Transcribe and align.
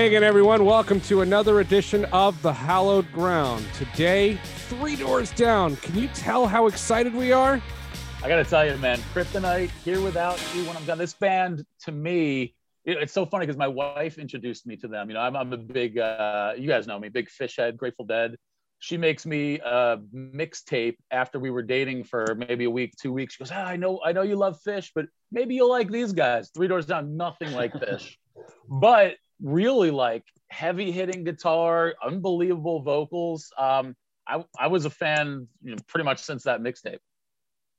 Hey 0.00 0.06
again, 0.06 0.24
everyone. 0.24 0.64
Welcome 0.64 0.98
to 1.02 1.20
another 1.20 1.60
edition 1.60 2.06
of 2.06 2.40
The 2.40 2.54
Hallowed 2.54 3.12
Ground. 3.12 3.62
Today, 3.74 4.36
three 4.70 4.96
doors 4.96 5.30
down. 5.32 5.76
Can 5.76 5.94
you 5.98 6.08
tell 6.14 6.46
how 6.46 6.68
excited 6.68 7.14
we 7.14 7.32
are? 7.32 7.60
I 8.22 8.28
got 8.28 8.36
to 8.36 8.44
tell 8.44 8.64
you, 8.64 8.78
man, 8.78 8.96
Kryptonite, 9.12 9.68
Here 9.84 10.00
Without 10.00 10.42
You, 10.54 10.64
when 10.64 10.74
I'm 10.74 10.86
done. 10.86 10.96
This 10.96 11.12
band, 11.12 11.66
to 11.80 11.92
me, 11.92 12.54
it's 12.86 13.12
so 13.12 13.26
funny 13.26 13.44
because 13.44 13.58
my 13.58 13.68
wife 13.68 14.16
introduced 14.16 14.66
me 14.66 14.74
to 14.76 14.88
them. 14.88 15.10
You 15.10 15.14
know, 15.16 15.20
I'm, 15.20 15.36
I'm 15.36 15.52
a 15.52 15.58
big, 15.58 15.98
uh, 15.98 16.54
you 16.56 16.66
guys 16.66 16.86
know 16.86 16.98
me, 16.98 17.10
big 17.10 17.28
Phish 17.28 17.58
head, 17.58 17.76
Grateful 17.76 18.06
Dead. 18.06 18.36
She 18.78 18.96
makes 18.96 19.26
me 19.26 19.60
a 19.60 19.98
mixtape 20.14 20.96
after 21.10 21.38
we 21.38 21.50
were 21.50 21.62
dating 21.62 22.04
for 22.04 22.34
maybe 22.36 22.64
a 22.64 22.70
week, 22.70 22.94
two 22.98 23.12
weeks. 23.12 23.34
She 23.34 23.40
goes, 23.40 23.50
ah, 23.52 23.66
I 23.66 23.76
know, 23.76 24.00
I 24.02 24.12
know 24.12 24.22
you 24.22 24.36
love 24.36 24.60
Phish, 24.66 24.92
but 24.94 25.04
maybe 25.30 25.56
you'll 25.56 25.68
like 25.68 25.90
these 25.90 26.14
guys. 26.14 26.48
Three 26.56 26.68
Doors 26.68 26.86
Down, 26.86 27.18
nothing 27.18 27.52
like 27.52 27.74
Phish, 27.74 28.16
but 28.70 29.16
really 29.42 29.90
like 29.90 30.24
heavy 30.48 30.90
hitting 30.90 31.24
guitar, 31.24 31.94
unbelievable 32.04 32.82
vocals. 32.82 33.52
Um, 33.56 33.94
I, 34.26 34.44
I 34.58 34.66
was 34.68 34.84
a 34.84 34.90
fan 34.90 35.48
you 35.62 35.72
know, 35.72 35.78
pretty 35.88 36.04
much 36.04 36.18
since 36.18 36.44
that 36.44 36.60
mixtape. 36.60 36.98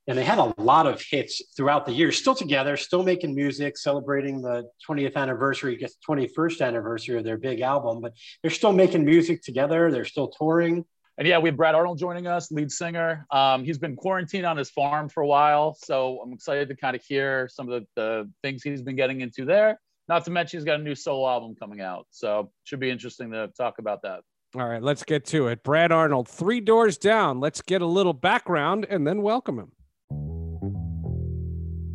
And 0.08 0.18
they 0.18 0.24
had 0.24 0.40
a 0.40 0.54
lot 0.58 0.88
of 0.88 1.02
hits 1.02 1.42
throughout 1.56 1.86
the 1.86 1.94
year 1.94 2.12
still 2.12 2.34
together 2.34 2.76
still 2.76 3.04
making 3.04 3.36
music 3.36 3.78
celebrating 3.78 4.42
the 4.42 4.64
20th 4.90 5.16
anniversary 5.16 5.76
I 5.76 5.76
guess 5.76 5.96
21st 6.10 6.62
anniversary 6.66 7.18
of 7.20 7.24
their 7.24 7.38
big 7.38 7.62
album 7.62 8.02
but 8.02 8.14
they're 8.42 8.52
still 8.52 8.74
making 8.74 9.06
music 9.06 9.44
together 9.44 9.92
they're 9.92 10.04
still 10.04 10.30
touring. 10.30 10.84
And 11.20 11.28
yeah 11.28 11.38
we 11.38 11.50
have 11.50 11.56
brad 11.56 11.76
arnold 11.76 12.00
joining 12.00 12.26
us 12.26 12.52
lead 12.52 12.72
singer. 12.72 13.28
Um, 13.30 13.64
he's 13.64 13.78
been 13.78 13.96
quarantined 13.96 14.46
on 14.46 14.58
his 14.58 14.72
farm 14.72 15.08
for 15.08 15.22
a 15.22 15.28
while 15.28 15.76
so 15.76 16.20
i'm 16.26 16.34
excited 16.34 16.68
to 16.70 16.76
kind 16.76 16.96
of 16.96 17.04
hear 17.04 17.48
some 17.50 17.70
of 17.70 17.84
the, 17.96 18.02
the 18.02 18.32
things 18.42 18.64
he's 18.64 18.82
been 18.82 18.96
getting 18.96 19.22
into 19.22 19.46
there 19.46 19.80
not 20.12 20.26
to 20.26 20.32
mention 20.32 20.60
he's 20.60 20.66
got 20.66 20.80
a 20.80 20.84
new 20.84 20.96
solo 20.96 21.30
album 21.30 21.56
coming 21.56 21.80
out 21.80 22.06
so 22.12 22.52
should 22.66 22.82
be 22.82 22.90
interesting 22.90 23.32
to 23.32 23.48
talk 23.58 23.80
about 23.80 24.02
that 24.02 24.20
all 24.54 24.68
right, 24.68 24.84
let's 24.84 25.04
get 25.04 25.24
to 25.28 25.48
it. 25.48 25.64
Brad 25.64 25.94
Arnold, 25.94 26.28
three 26.28 26.60
doors 26.60 26.98
down. 26.98 27.40
Let's 27.40 27.62
get 27.62 27.82
a 27.82 27.86
little 27.86 28.12
background 28.12 28.86
and 28.90 29.08
then 29.08 29.22
welcome 29.22 29.58
him. 29.58 29.72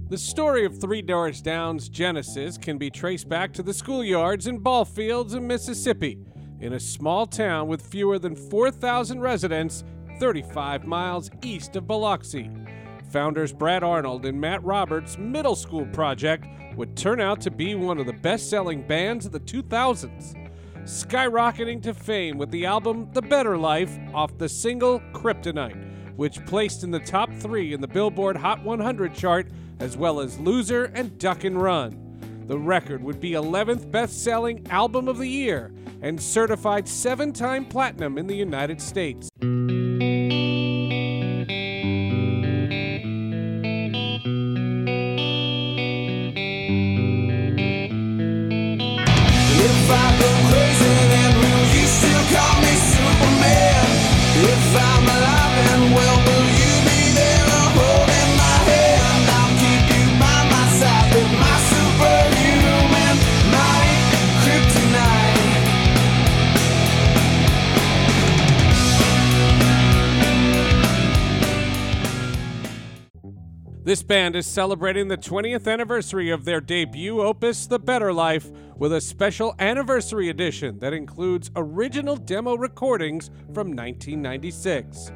The 0.09 0.17
story 0.17 0.65
of 0.65 0.81
Three 0.81 1.03
Doors 1.03 1.43
Down's 1.43 1.91
genesis 1.91 2.57
can 2.57 2.79
be 2.79 2.89
traced 2.89 3.29
back 3.29 3.53
to 3.55 3.63
the 3.63 3.73
schoolyards 3.73 4.47
and 4.47 4.63
ball 4.63 4.87
fields 4.87 5.35
in 5.35 5.47
Mississippi, 5.47 6.19
in 6.61 6.73
a 6.73 6.81
small 6.81 7.27
town 7.27 7.69
with 7.69 7.83
fewer 7.83 8.19
than 8.19 8.35
4,000 8.35 9.21
residents 9.21 9.85
35 10.19 10.87
miles 10.87 11.29
east 11.43 11.77
of 11.77 11.87
Biloxi. 11.87 12.51
Founders 13.11 13.53
Brad 13.53 13.83
Arnold 13.83 14.25
and 14.25 14.41
Matt 14.41 14.65
Roberts' 14.65 15.19
middle 15.19 15.57
school 15.57 15.85
project 15.87 16.47
would 16.77 16.97
turn 16.97 17.21
out 17.21 17.41
to 17.41 17.51
be 17.51 17.75
one 17.75 17.99
of 17.99 18.07
the 18.07 18.13
best 18.13 18.51
selling 18.51 18.87
bands 18.87 19.27
of 19.27 19.33
the 19.33 19.41
2000s, 19.41 20.35
skyrocketing 20.83 21.83
to 21.83 21.95
fame 21.95 22.39
with 22.39 22.51
the 22.51 22.67
album 22.67 23.09
The 23.13 23.23
Better 23.23 23.57
Life 23.57 23.99
off 24.15 24.37
the 24.39 24.49
single 24.49 25.01
Kryptonite, 25.13 26.17
which 26.17 26.45
placed 26.47 26.85
in 26.85 26.91
the 26.91 27.01
top 27.01 27.33
three 27.33 27.73
in 27.73 27.81
the 27.81 27.89
Billboard 27.89 28.37
Hot 28.37 28.63
100 28.63 29.15
chart 29.15 29.49
as 29.81 29.97
well 29.97 30.21
as 30.21 30.39
Loser 30.39 30.85
and 30.95 31.19
Duck 31.19 31.45
and 31.45 31.61
Run. 31.61 32.03
The 32.47 32.59
record 32.59 33.03
would 33.03 33.21
be 33.21 33.33
11th 33.33 33.91
best 33.91 34.23
selling 34.23 34.67
album 34.71 35.09
of 35.09 35.19
the 35.19 35.29
year 35.29 35.73
and 36.03 36.21
certified 36.21 36.87
seven 36.87 37.33
time 37.33 37.65
platinum 37.65 38.19
in 38.19 38.27
the 38.27 38.37
United 38.37 38.81
States. 38.81 39.29
Band 74.07 74.37
is 74.37 74.47
celebrating 74.47 75.09
the 75.09 75.17
20th 75.17 75.67
anniversary 75.67 76.31
of 76.31 76.45
their 76.45 76.61
debut 76.61 77.21
opus, 77.21 77.67
The 77.67 77.79
Better 77.79 78.13
Life, 78.13 78.51
with 78.77 78.93
a 78.93 79.01
special 79.01 79.55
anniversary 79.59 80.29
edition 80.29 80.79
that 80.79 80.93
includes 80.93 81.51
original 81.57 82.17
demo 82.17 82.57
recordings 82.57 83.29
from 83.53 83.75
1996. 83.75 85.11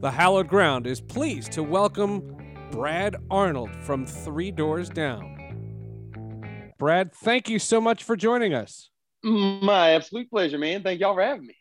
The 0.00 0.10
Hallowed 0.10 0.48
Ground 0.48 0.86
is 0.86 1.00
pleased 1.00 1.52
to 1.52 1.62
welcome 1.62 2.36
Brad 2.70 3.16
Arnold 3.30 3.74
from 3.82 4.06
Three 4.06 4.50
Doors 4.50 4.90
Down. 4.90 6.74
Brad, 6.78 7.12
thank 7.14 7.48
you 7.48 7.58
so 7.58 7.80
much 7.80 8.04
for 8.04 8.14
joining 8.14 8.54
us. 8.54 8.90
My 9.22 9.90
absolute 9.92 10.30
pleasure, 10.30 10.58
man. 10.58 10.82
Thank 10.82 11.00
y'all 11.00 11.14
for 11.14 11.22
having 11.22 11.46
me. 11.46 11.57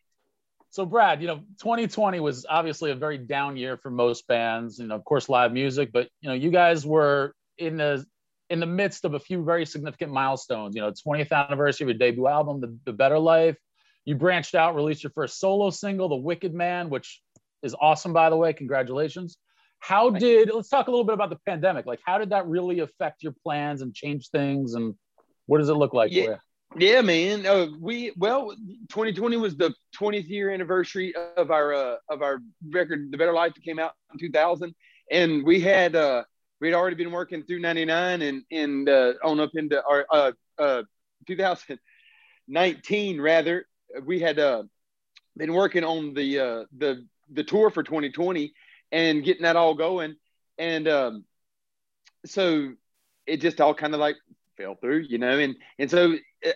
So, 0.78 0.86
Brad, 0.86 1.22
you 1.24 1.28
know, 1.28 1.38
2020 1.60 2.20
was 2.20 2.46
obviously 2.48 2.92
a 2.92 2.96
very 2.96 3.18
down 3.18 3.58
year 3.58 3.78
for 3.78 3.90
most 3.90 4.28
bands, 4.28 4.78
you 4.78 4.86
know, 4.86 4.94
of 4.94 5.04
course, 5.06 5.28
live 5.28 5.52
music, 5.52 5.92
but 5.92 6.08
you 6.22 6.30
know, 6.30 6.36
you 6.36 6.52
guys 6.52 6.86
were 6.86 7.34
in 7.58 7.78
the 7.78 8.06
in 8.52 8.60
the 8.60 8.68
midst 8.68 9.04
of 9.04 9.16
a 9.16 9.20
few 9.20 9.44
very 9.44 9.66
significant 9.66 10.14
milestones. 10.14 10.76
You 10.76 10.82
know, 10.82 10.92
20th 10.92 11.32
anniversary 11.32 11.86
of 11.86 11.90
your 11.90 11.98
debut 11.98 12.28
album, 12.28 12.62
The, 12.62 12.78
the 12.86 12.94
Better 12.94 13.18
Life. 13.18 13.58
You 14.06 14.14
branched 14.14 14.54
out, 14.54 14.76
released 14.76 15.02
your 15.02 15.10
first 15.16 15.40
solo 15.40 15.72
single, 15.72 16.10
The 16.10 16.16
Wicked 16.16 16.54
Man, 16.54 16.92
which 16.92 17.24
is 17.64 17.76
awesome, 17.82 18.14
by 18.14 18.30
the 18.30 18.38
way. 18.38 18.54
Congratulations. 18.54 19.40
How 19.80 20.12
did 20.12 20.52
let's 20.54 20.70
talk 20.70 20.90
a 20.90 20.92
little 20.92 21.06
bit 21.06 21.16
about 21.16 21.32
the 21.32 21.40
pandemic? 21.44 21.88
Like, 21.88 22.02
how 22.06 22.20
did 22.20 22.30
that 22.30 22.46
really 22.46 22.82
affect 22.82 23.24
your 23.24 23.34
plans 23.44 23.82
and 23.82 23.96
change 23.96 24.30
things? 24.30 24.76
And 24.76 24.94
what 25.48 25.58
does 25.58 25.70
it 25.70 25.74
look 25.74 25.96
like 25.96 26.12
yeah. 26.12 26.36
Yeah, 26.76 27.02
man. 27.02 27.46
Uh, 27.46 27.68
we 27.80 28.12
well, 28.18 28.50
2020 28.90 29.38
was 29.38 29.56
the 29.56 29.74
20th 30.00 30.28
year 30.28 30.50
anniversary 30.52 31.14
of 31.38 31.50
our 31.50 31.74
uh, 31.74 31.96
of 32.10 32.22
our 32.22 32.40
record, 32.70 33.10
The 33.12 33.18
Better 33.18 33.34
Life, 33.34 33.54
that 33.56 33.64
came 33.64 33.80
out 33.80 33.94
in 34.14 34.20
2000, 34.20 34.76
and 35.10 35.44
we 35.46 35.62
had 35.62 35.96
uh, 35.96 36.24
we 36.60 36.68
had 36.68 36.76
already 36.76 36.96
been 36.96 37.12
working 37.12 37.44
through 37.44 37.60
99 37.60 38.22
and 38.22 38.44
and 38.52 38.90
uh, 38.90 39.14
on 39.24 39.40
up 39.40 39.52
into 39.56 39.82
our 39.84 40.06
uh, 40.12 40.32
uh, 40.60 40.84
2019 41.26 43.22
rather. 43.22 43.66
We 44.06 44.20
had 44.20 44.38
uh, 44.38 44.64
been 45.38 45.54
working 45.54 45.84
on 45.84 46.14
the 46.14 46.40
uh, 46.40 46.66
the 46.78 47.08
the 47.32 47.44
tour 47.44 47.70
for 47.70 47.82
2020 47.82 48.54
and 48.92 49.24
getting 49.24 49.44
that 49.44 49.56
all 49.56 49.74
going, 49.74 50.16
and 50.58 50.88
um, 50.88 51.26
so 52.26 52.74
it 53.26 53.38
just 53.42 53.62
all 53.62 53.74
kind 53.74 53.94
of 53.94 54.00
like 54.00 54.18
fell 54.58 54.76
through, 54.76 55.06
you 55.10 55.18
know, 55.18 55.38
and 55.40 55.56
and 55.80 55.90
so 55.90 56.16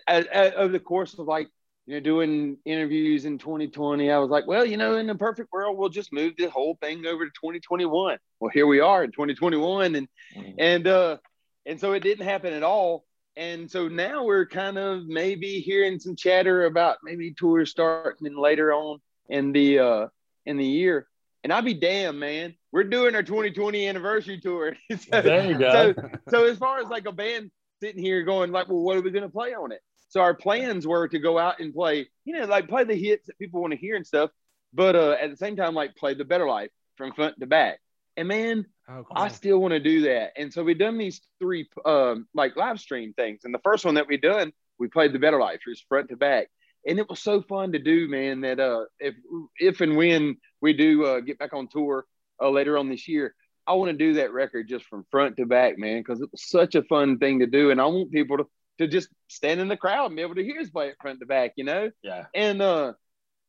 over 0.10 0.72
the 0.72 0.80
course 0.80 1.14
of 1.18 1.28
like 1.28 1.48
you 1.86 1.96
know 1.96 2.00
doing 2.00 2.58
interviews 2.64 3.26
in 3.26 3.40
2020 3.40 4.12
i 4.12 4.18
was 4.20 4.30
like 4.30 4.46
well 4.46 4.64
you 4.64 4.78
know 4.78 4.98
in 4.98 5.08
the 5.08 5.16
perfect 5.16 5.52
world 5.52 5.76
we'll 5.76 5.90
just 5.90 6.14
move 6.14 6.32
the 6.38 6.48
whole 6.48 6.78
thing 6.80 7.04
over 7.08 7.26
to 7.26 7.32
2021 7.32 8.20
well 8.40 8.52
here 8.54 8.68
we 8.68 8.80
are 8.80 9.04
in 9.04 9.12
2021 9.12 9.96
and 9.96 10.08
mm-hmm. 10.36 10.52
and 10.60 10.86
uh 10.86 11.18
and 11.66 11.80
so 11.80 11.94
it 11.94 12.02
didn't 12.02 12.26
happen 12.26 12.54
at 12.54 12.64
all. 12.64 13.06
And 13.36 13.70
so 13.70 13.88
now 13.88 14.26
we're 14.26 14.46
kind 14.46 14.78
of 14.78 15.06
maybe 15.08 15.60
hearing 15.60 16.00
some 16.00 16.16
chatter 16.16 16.66
about 16.66 16.98
maybe 17.04 17.34
tours 17.34 17.72
starting 17.72 18.36
later 18.36 18.74
on 18.74 19.00
in 19.30 19.52
the 19.52 19.80
uh 19.80 20.08
in 20.46 20.58
the 20.58 20.66
year. 20.66 21.08
And 21.44 21.52
I'll 21.52 21.62
be 21.62 21.74
damn 21.74 22.20
man. 22.20 22.56
We're 22.72 22.84
doing 22.84 23.16
our 23.16 23.24
2020 23.24 23.88
anniversary 23.88 24.40
tour. 24.40 24.76
So, 24.90 25.22
there 25.22 25.50
you 25.50 25.58
go. 25.58 25.94
so, 25.94 26.09
so 26.30 26.46
as 26.46 26.58
far 26.58 26.80
as 26.80 26.88
like 26.88 27.06
a 27.08 27.12
band 27.12 27.52
sitting 27.82 28.02
here 28.02 28.24
going 28.24 28.52
like, 28.52 28.68
well, 28.68 28.82
what 28.82 28.98
are 28.98 29.02
we 29.02 29.12
going 29.12 29.24
to 29.24 29.30
play 29.30 29.54
on 29.54 29.72
it? 29.72 29.82
So 30.10 30.22
our 30.22 30.34
plans 30.34 30.86
were 30.86 31.08
to 31.08 31.20
go 31.20 31.38
out 31.38 31.60
and 31.60 31.74
play, 31.74 32.08
you 32.26 32.38
know, 32.38 32.46
like 32.46 32.68
play 32.68 32.84
the 32.84 32.96
hits 32.96 33.28
that 33.28 33.40
people 33.40 33.62
want 33.62 33.72
to 33.72 33.80
hear 33.80 33.96
and 33.96 34.06
stuff, 34.06 34.30
but 34.74 34.96
uh, 34.96 35.16
at 35.20 35.30
the 35.32 35.38
same 35.38 35.56
time, 35.56 35.74
like 35.74 35.96
play 35.96 36.14
the 36.14 36.26
better 36.26 36.48
life 36.48 36.70
from 36.98 37.14
front 37.14 37.40
to 37.40 37.48
back. 37.48 37.80
And 38.18 38.28
man, 38.28 38.66
oh, 38.90 39.04
cool. 39.04 39.08
I 39.16 39.30
still 39.30 39.60
want 39.60 39.72
to 39.72 39.80
do 39.80 40.02
that. 40.02 40.32
And 40.38 40.54
so 40.54 40.64
we 40.64 40.74
done 40.74 40.98
these 40.98 41.22
three 41.40 41.70
um, 41.86 42.28
like 42.34 42.56
live 42.58 42.80
stream 42.80 43.14
things. 43.14 43.42
And 43.46 43.54
the 43.54 43.62
first 43.64 43.86
one 43.86 43.96
that 43.96 44.08
we 44.08 44.18
done, 44.18 44.52
we 44.80 44.88
played 44.88 45.14
the 45.14 45.20
better 45.20 45.40
life, 45.40 45.62
it 45.66 45.70
was 45.70 45.84
front 45.88 46.10
to 46.10 46.18
back. 46.18 46.50
And 46.86 47.00
it 47.00 47.10
was 47.10 47.22
so 47.22 47.42
fun 47.42 47.72
to 47.72 47.80
do, 47.80 48.10
man. 48.10 48.42
That 48.42 48.60
uh, 48.60 48.86
if 49.00 49.16
if 49.60 49.82
and 49.82 49.96
when 49.96 50.38
we 50.62 50.74
do 50.74 51.06
uh, 51.06 51.20
get 51.20 51.38
back 51.38 51.54
on 51.54 51.68
tour 51.68 52.06
uh, 52.42 52.50
later 52.50 52.78
on 52.78 52.90
this 52.90 53.08
year, 53.08 53.36
I 53.72 53.76
want 53.76 53.90
to 53.90 53.97
do 53.97 54.16
that 54.16 54.34
record 54.34 54.68
just 54.68 54.84
from 54.85 55.06
front 55.09 55.38
to 55.38 55.46
back, 55.46 55.78
man, 55.78 56.00
because 56.02 56.20
it 56.20 56.29
was 56.29 56.44
such 56.50 56.76
a 56.76 56.84
fun 56.84 57.20
thing 57.20 57.40
to 57.40 57.47
do, 57.47 57.72
and 57.72 57.79
I 57.79 57.85
want 57.85 58.12
people 58.12 58.38
to 58.38 58.47
to 58.79 58.88
just 58.88 59.08
stand 59.28 59.62
in 59.62 59.70
the 59.70 59.78
crowd 59.78 60.08
and 60.08 60.16
be 60.16 60.22
able 60.23 60.35
to 60.35 60.44
hear 60.44 60.59
us 60.59 60.70
play 60.70 60.88
it 60.88 60.96
front 61.02 61.20
to 61.20 61.26
back, 61.26 61.53
you 61.56 61.64
know. 61.64 61.90
Yeah. 62.03 62.26
And 62.35 62.62
uh, 62.62 62.94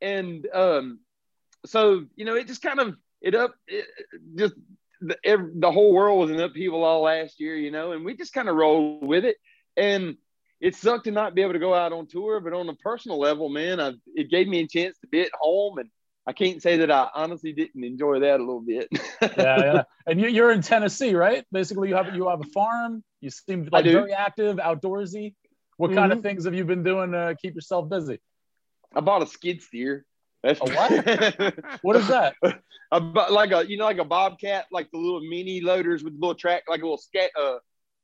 and 0.00 0.46
um, 0.54 1.00
so 1.66 2.04
you 2.14 2.24
know, 2.24 2.36
it 2.36 2.46
just 2.46 2.62
kind 2.62 2.78
of 2.78 2.94
it 3.20 3.34
up, 3.34 3.54
it, 3.66 3.84
just 4.36 4.54
the, 5.00 5.16
every, 5.24 5.50
the 5.56 5.72
whole 5.72 5.92
world 5.92 6.20
was 6.20 6.30
in 6.30 6.40
upheaval 6.40 6.84
all 6.84 7.02
last 7.02 7.40
year, 7.40 7.56
you 7.56 7.72
know, 7.72 7.90
and 7.90 8.04
we 8.04 8.16
just 8.16 8.32
kind 8.32 8.48
of 8.48 8.54
rolled 8.54 9.04
with 9.04 9.24
it, 9.24 9.38
and 9.76 10.16
it 10.60 10.76
sucked 10.76 11.04
to 11.04 11.10
not 11.10 11.34
be 11.34 11.42
able 11.42 11.54
to 11.54 11.58
go 11.58 11.74
out 11.74 11.92
on 11.92 12.06
tour, 12.06 12.38
but 12.38 12.52
on 12.52 12.68
a 12.68 12.74
personal 12.76 13.18
level, 13.18 13.48
man, 13.48 13.80
I, 13.80 13.94
it 14.14 14.30
gave 14.30 14.46
me 14.46 14.60
a 14.60 14.68
chance 14.68 14.96
to 14.98 15.08
be 15.08 15.22
at 15.22 15.32
home 15.40 15.78
and 15.78 15.90
I 16.26 16.32
can't 16.32 16.62
say 16.62 16.76
that 16.78 16.90
I 16.90 17.08
honestly 17.14 17.52
didn't 17.52 17.82
enjoy 17.82 18.20
that 18.20 18.38
a 18.38 18.44
little 18.44 18.60
bit. 18.60 18.88
yeah, 19.22 19.28
yeah. 19.36 19.82
And 20.06 20.20
you, 20.20 20.28
you're 20.28 20.52
in 20.52 20.62
Tennessee, 20.62 21.14
right? 21.14 21.44
Basically, 21.50 21.88
you 21.88 21.96
have 21.96 22.14
you 22.14 22.28
have 22.28 22.40
a 22.40 22.50
farm. 22.50 23.02
You 23.20 23.30
seem 23.30 23.68
like 23.72 23.84
very 23.84 24.12
active, 24.12 24.58
outdoorsy. 24.58 25.34
What 25.76 25.90
mm-hmm. 25.90 25.98
kind 25.98 26.12
of 26.12 26.18
mm-hmm. 26.18 26.28
things 26.28 26.44
have 26.44 26.54
you 26.54 26.64
been 26.64 26.84
doing 26.84 27.12
to 27.12 27.36
keep 27.40 27.54
yourself 27.54 27.88
busy? 27.88 28.20
I 28.94 29.00
bought 29.00 29.22
a 29.22 29.26
skid 29.26 29.62
steer. 29.62 30.04
That's 30.42 30.60
a 30.60 30.64
what? 30.64 31.64
what 31.82 31.96
is 31.96 32.08
that? 32.08 32.34
A, 32.92 33.00
like 33.00 33.52
a 33.52 33.66
you 33.68 33.76
know 33.76 33.84
like 33.84 33.98
a 33.98 34.04
bobcat, 34.04 34.66
like 34.70 34.90
the 34.92 34.98
little 34.98 35.20
mini 35.20 35.60
loaders 35.60 36.04
with 36.04 36.14
the 36.14 36.20
little 36.20 36.34
track, 36.34 36.64
like 36.68 36.80
a 36.80 36.84
little 36.84 36.98
scat 36.98 37.30
uh 37.40 37.56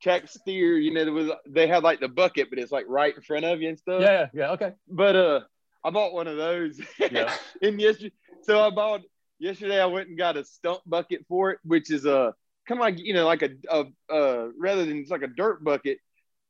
track 0.02 0.28
steer. 0.28 0.76
You 0.76 0.92
know, 0.92 1.12
was, 1.12 1.30
they 1.46 1.68
have 1.68 1.84
like 1.84 2.00
the 2.00 2.08
bucket, 2.08 2.50
but 2.50 2.58
it's 2.58 2.72
like 2.72 2.86
right 2.88 3.14
in 3.14 3.22
front 3.22 3.44
of 3.44 3.60
you 3.60 3.68
and 3.68 3.78
stuff. 3.78 4.00
Yeah, 4.02 4.26
yeah, 4.32 4.50
okay. 4.52 4.72
But 4.88 5.16
uh, 5.16 5.40
I 5.88 5.90
bought 5.90 6.12
one 6.12 6.26
of 6.26 6.36
those. 6.36 6.78
Yeah. 6.98 7.34
and 7.62 7.80
yesterday, 7.80 8.12
so 8.42 8.60
I 8.60 8.68
bought 8.68 9.00
yesterday. 9.38 9.80
I 9.80 9.86
went 9.86 10.08
and 10.08 10.18
got 10.18 10.36
a 10.36 10.44
stump 10.44 10.80
bucket 10.86 11.24
for 11.28 11.52
it, 11.52 11.60
which 11.64 11.90
is 11.90 12.04
a 12.04 12.34
kind 12.68 12.78
of 12.78 12.82
like 12.82 12.98
you 12.98 13.14
know 13.14 13.24
like 13.24 13.40
a, 13.40 13.50
a 13.70 13.84
uh 14.12 14.48
rather 14.58 14.84
than 14.84 14.98
it's 14.98 15.10
like 15.10 15.22
a 15.22 15.28
dirt 15.28 15.64
bucket. 15.64 15.96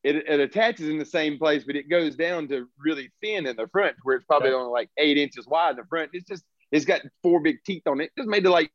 It, 0.03 0.17
it 0.17 0.41
attaches 0.41 0.89
in 0.89 0.99
the 0.99 1.05
same 1.05 1.39
place, 1.39 1.65
but 1.65 1.77
it 1.77 1.89
goes 1.89 2.17
down 2.17 2.49
to 2.49 2.67
really 2.79 3.11
thin 3.21 3.47
in 3.47 3.57
the 3.57 3.69
front, 3.69 3.97
where 4.03 4.17
it's 4.17 4.25
probably 4.27 4.51
only 4.51 4.71
like 4.71 4.91
eight 4.97 5.19
inches 5.19 5.47
wide 5.47 5.73
in 5.73 5.77
the 5.77 5.85
front. 5.89 6.11
It's 6.13 6.29
just 6.29 6.45
it's 6.73 6.85
got 6.85 7.03
four 7.23 7.41
big 7.41 7.59
teeth 7.65 7.87
on 7.87 8.01
it. 8.01 8.11
Just 8.17 8.29
made 8.29 8.43
to 8.43 8.51
like 8.51 8.73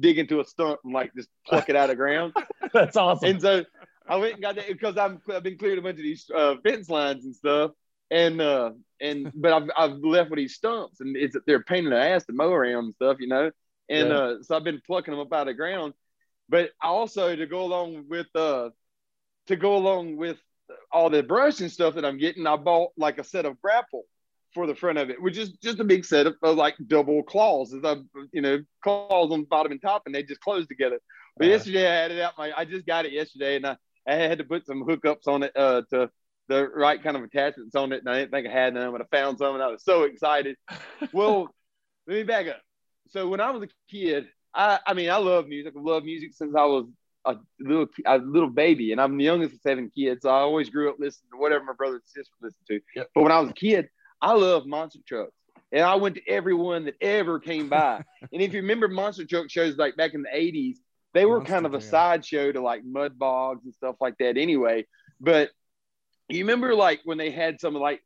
dig 0.00 0.18
into 0.18 0.40
a 0.40 0.44
stump 0.44 0.80
and 0.82 0.94
like 0.94 1.14
just 1.14 1.28
pluck 1.46 1.68
it 1.68 1.76
out 1.76 1.90
of 1.90 1.98
ground. 1.98 2.34
That's 2.72 2.96
awesome. 2.96 3.28
And 3.28 3.42
so 3.42 3.64
I 4.08 4.16
went 4.16 4.34
and 4.34 4.42
got 4.42 4.56
that 4.56 4.68
because 4.68 4.96
I'm 4.96 5.20
I've 5.30 5.42
been 5.42 5.58
clearing 5.58 5.78
a 5.78 5.82
bunch 5.82 5.98
of 5.98 6.04
these 6.04 6.30
uh, 6.34 6.54
fence 6.62 6.88
lines 6.88 7.26
and 7.26 7.34
stuff, 7.34 7.72
and 8.10 8.40
uh 8.40 8.72
and 9.00 9.32
but 9.34 9.52
I've 9.52 9.70
I've 9.76 9.98
left 9.98 10.30
with 10.30 10.38
these 10.38 10.54
stumps 10.54 11.00
and 11.00 11.16
it's 11.16 11.36
they're 11.46 11.62
pain 11.62 11.84
in 11.84 11.90
the 11.90 11.98
ass 11.98 12.24
to 12.26 12.32
mow 12.32 12.52
around 12.52 12.84
and 12.84 12.94
stuff, 12.94 13.18
you 13.20 13.28
know, 13.28 13.50
and 13.88 14.08
yeah. 14.08 14.14
uh 14.14 14.42
so 14.42 14.56
I've 14.56 14.64
been 14.64 14.80
plucking 14.86 15.12
them 15.12 15.20
up 15.20 15.32
out 15.32 15.42
of 15.42 15.46
the 15.48 15.54
ground, 15.54 15.94
but 16.48 16.70
also 16.82 17.34
to 17.34 17.46
go 17.46 17.62
along 17.62 18.04
with 18.08 18.26
uh 18.34 18.70
to 19.46 19.56
go 19.56 19.76
along 19.76 20.16
with 20.16 20.38
all 20.90 21.10
the 21.10 21.22
brush 21.22 21.60
and 21.60 21.70
stuff 21.70 21.94
that 21.94 22.04
I'm 22.04 22.18
getting, 22.18 22.46
I 22.46 22.56
bought 22.56 22.92
like 22.96 23.18
a 23.18 23.24
set 23.24 23.46
of 23.46 23.60
grapple 23.60 24.04
for 24.52 24.66
the 24.66 24.74
front 24.74 24.98
of 24.98 25.10
it, 25.10 25.20
which 25.20 25.36
is 25.36 25.50
just 25.62 25.80
a 25.80 25.84
big 25.84 26.04
set 26.04 26.26
of, 26.26 26.34
of 26.42 26.56
like 26.56 26.74
double 26.86 27.22
claws, 27.22 27.74
as 27.74 27.84
I, 27.84 27.96
you 28.32 28.40
know, 28.40 28.62
claws 28.82 29.30
on 29.30 29.40
the 29.40 29.46
bottom 29.46 29.72
and 29.72 29.80
top, 29.80 30.02
and 30.06 30.14
they 30.14 30.22
just 30.22 30.40
close 30.40 30.66
together. 30.66 30.98
But 31.36 31.46
uh, 31.46 31.50
yesterday 31.50 31.86
I 31.86 31.94
had 31.94 32.10
it 32.10 32.20
out 32.20 32.38
my, 32.38 32.52
I 32.56 32.64
just 32.64 32.86
got 32.86 33.06
it 33.06 33.12
yesterday, 33.12 33.56
and 33.56 33.66
I, 33.66 33.76
I 34.08 34.14
had 34.14 34.38
to 34.38 34.44
put 34.44 34.66
some 34.66 34.84
hookups 34.84 35.28
on 35.28 35.42
it 35.42 35.52
uh, 35.54 35.82
to 35.90 36.10
the 36.48 36.68
right 36.68 37.02
kind 37.02 37.16
of 37.16 37.22
attachments 37.22 37.74
on 37.74 37.92
it, 37.92 38.00
and 38.00 38.08
I 38.08 38.20
didn't 38.20 38.30
think 38.30 38.46
I 38.46 38.52
had 38.52 38.74
none, 38.74 38.92
but 38.92 39.00
I 39.00 39.04
found 39.16 39.38
some, 39.38 39.54
and 39.54 39.62
I 39.62 39.68
was 39.68 39.84
so 39.84 40.04
excited. 40.04 40.56
well, 41.12 41.48
let 42.06 42.14
me 42.14 42.22
back 42.22 42.46
up. 42.46 42.60
So 43.10 43.28
when 43.28 43.40
I 43.40 43.50
was 43.50 43.64
a 43.64 43.68
kid, 43.90 44.26
I, 44.54 44.78
I 44.86 44.94
mean, 44.94 45.10
I 45.10 45.16
love 45.16 45.48
music. 45.48 45.74
I 45.76 45.80
love 45.80 46.04
music 46.04 46.32
since 46.32 46.54
I 46.56 46.64
was 46.64 46.86
a 47.24 47.36
little 47.58 47.86
a 48.06 48.18
little 48.18 48.50
baby, 48.50 48.92
and 48.92 49.00
I'm 49.00 49.16
the 49.16 49.24
youngest 49.24 49.54
of 49.54 49.60
seven 49.60 49.90
kids. 49.94 50.22
So 50.22 50.30
I 50.30 50.40
always 50.40 50.70
grew 50.70 50.88
up 50.88 50.96
listening 50.98 51.30
to 51.32 51.38
whatever 51.38 51.64
my 51.64 51.72
brother 51.74 51.96
and 51.96 52.04
sister 52.06 52.32
listened 52.40 52.66
to. 52.68 52.80
Yep. 52.94 53.10
But 53.14 53.22
when 53.22 53.32
I 53.32 53.40
was 53.40 53.50
a 53.50 53.54
kid, 53.54 53.88
I 54.22 54.32
loved 54.32 54.66
monster 54.66 55.00
trucks, 55.06 55.32
and 55.72 55.82
I 55.82 55.96
went 55.96 56.14
to 56.16 56.28
every 56.28 56.54
one 56.54 56.84
that 56.86 56.94
ever 57.00 57.38
came 57.38 57.68
by. 57.68 58.02
and 58.32 58.42
if 58.42 58.54
you 58.54 58.60
remember 58.62 58.88
monster 58.88 59.26
truck 59.26 59.50
shows 59.50 59.76
like 59.76 59.96
back 59.96 60.14
in 60.14 60.22
the 60.22 60.30
'80s, 60.34 60.76
they 61.12 61.26
were 61.26 61.38
monster, 61.38 61.52
kind 61.52 61.66
of 61.66 61.74
a 61.74 61.80
sideshow 61.80 62.52
to 62.52 62.60
like 62.60 62.84
mud 62.84 63.18
bogs 63.18 63.64
and 63.64 63.74
stuff 63.74 63.96
like 64.00 64.16
that. 64.18 64.36
Anyway, 64.36 64.86
but 65.20 65.50
you 66.28 66.40
remember 66.40 66.74
like 66.74 67.00
when 67.04 67.18
they 67.18 67.30
had 67.30 67.60
some 67.60 67.76
of 67.76 67.82
like 67.82 68.02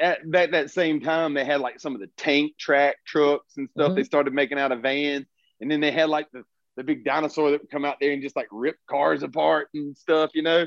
at 0.00 0.18
that, 0.30 0.52
that 0.52 0.70
same 0.70 1.00
time 1.00 1.34
they 1.34 1.44
had 1.44 1.60
like 1.60 1.78
some 1.80 1.94
of 1.94 2.00
the 2.00 2.10
tank 2.16 2.52
track 2.58 2.96
trucks 3.06 3.56
and 3.56 3.68
stuff 3.70 3.88
mm-hmm. 3.88 3.96
they 3.96 4.04
started 4.04 4.32
making 4.32 4.58
out 4.58 4.72
of 4.72 4.80
vans 4.80 5.26
and 5.60 5.70
then 5.70 5.80
they 5.80 5.90
had 5.90 6.08
like 6.08 6.26
the 6.32 6.42
the 6.78 6.84
big 6.84 7.04
dinosaur 7.04 7.50
that 7.50 7.60
would 7.60 7.70
come 7.70 7.84
out 7.84 7.96
there 8.00 8.12
and 8.12 8.22
just 8.22 8.36
like 8.36 8.46
rip 8.52 8.76
cars 8.88 9.24
apart 9.24 9.68
and 9.74 9.96
stuff, 9.96 10.30
you 10.32 10.42
know. 10.42 10.64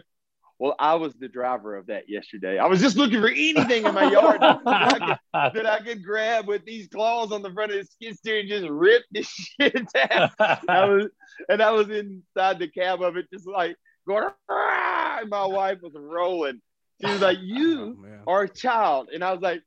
Well, 0.59 0.75
I 0.77 0.93
was 0.95 1.15
the 1.15 1.29
driver 1.29 1.75
of 1.75 1.87
that 1.87 2.07
yesterday. 2.07 2.59
I 2.59 2.67
was 2.67 2.81
just 2.81 2.97
looking 2.97 3.21
for 3.21 3.29
anything 3.29 3.85
in 3.85 3.95
my 3.95 4.11
yard 4.11 4.41
that, 4.41 4.59
I 4.63 4.91
could, 4.91 5.55
that, 5.55 5.65
I 5.65 5.79
could, 5.79 6.03
grab 6.05 6.47
with 6.47 6.65
these 6.65 6.87
claws 6.89 7.31
on 7.31 7.41
the 7.41 7.51
front 7.51 7.71
of 7.71 7.79
the 7.79 7.85
skid 7.85 8.17
steer 8.17 8.39
and 8.41 8.49
just 8.49 8.67
rip 8.67 9.03
this 9.09 9.27
shit 9.59 9.73
down. 9.93 10.29
I 10.39 10.85
was, 10.85 11.07
and 11.49 11.63
I 11.63 11.71
was 11.71 11.89
inside 11.89 12.59
the 12.59 12.67
cab 12.67 13.01
of 13.01 13.15
it, 13.15 13.27
just 13.33 13.47
like 13.47 13.75
going, 14.05 14.27
and 14.49 15.29
my 15.29 15.45
wife 15.45 15.79
was 15.81 15.93
rolling. 15.95 16.61
She 17.01 17.11
was 17.11 17.21
like, 17.21 17.37
"You 17.41 18.05
oh, 18.27 18.31
are 18.31 18.43
a 18.43 18.49
child," 18.49 19.09
and 19.13 19.23
I 19.23 19.31
was 19.31 19.41
like, 19.41 19.61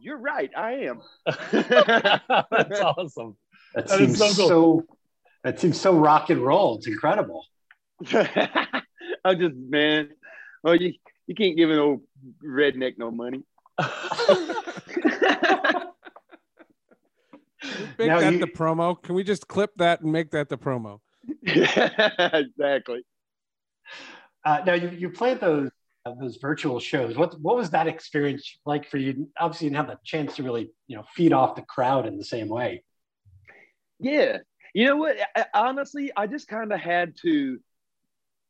"You're 0.00 0.18
right, 0.18 0.50
I 0.56 0.72
am." 0.72 1.00
That's 1.26 2.80
awesome. 2.80 3.36
That, 3.74 3.88
that 3.88 3.98
seems 3.98 4.18
so, 4.18 4.26
cool. 4.34 4.48
so 4.48 4.86
that 5.44 5.60
seems 5.60 5.80
so 5.80 5.94
rock 5.96 6.30
and 6.30 6.40
roll. 6.40 6.76
It's 6.76 6.86
incredible. 6.86 7.46
I'm 9.24 9.38
just 9.38 9.54
man, 9.56 10.10
well 10.62 10.74
you 10.74 10.94
you 11.26 11.34
can't 11.34 11.56
give 11.56 11.70
an 11.70 11.78
old 11.78 12.02
redneck 12.44 12.98
no 12.98 13.10
money. 13.10 13.42
make 17.98 18.08
now 18.08 18.20
that 18.20 18.32
you... 18.34 18.38
the 18.40 18.46
promo. 18.46 19.00
Can 19.00 19.14
we 19.14 19.22
just 19.22 19.48
clip 19.48 19.70
that 19.76 20.00
and 20.00 20.12
make 20.12 20.30
that 20.32 20.48
the 20.48 20.58
promo? 20.58 21.00
exactly. 21.44 23.04
Uh, 24.44 24.60
now 24.66 24.74
you, 24.74 24.88
you 24.90 25.08
played 25.10 25.40
those 25.40 25.70
those 26.04 26.36
virtual 26.36 26.80
shows. 26.80 27.16
What 27.16 27.38
what 27.40 27.56
was 27.56 27.70
that 27.70 27.86
experience 27.86 28.58
like 28.66 28.88
for 28.88 28.98
you? 28.98 29.28
Obviously, 29.38 29.66
you 29.66 29.70
didn't 29.70 29.86
have 29.86 29.96
the 29.96 29.98
chance 30.04 30.36
to 30.36 30.42
really 30.42 30.70
you 30.86 30.96
know 30.96 31.04
feed 31.14 31.32
off 31.32 31.56
the 31.56 31.62
crowd 31.62 32.06
in 32.06 32.18
the 32.18 32.24
same 32.24 32.48
way. 32.48 32.82
Yeah, 34.00 34.38
you 34.74 34.86
know 34.86 34.96
what? 34.96 35.16
I, 35.36 35.46
honestly, 35.54 36.10
I 36.16 36.26
just 36.26 36.48
kind 36.48 36.72
of 36.72 36.80
had 36.80 37.16
to 37.22 37.60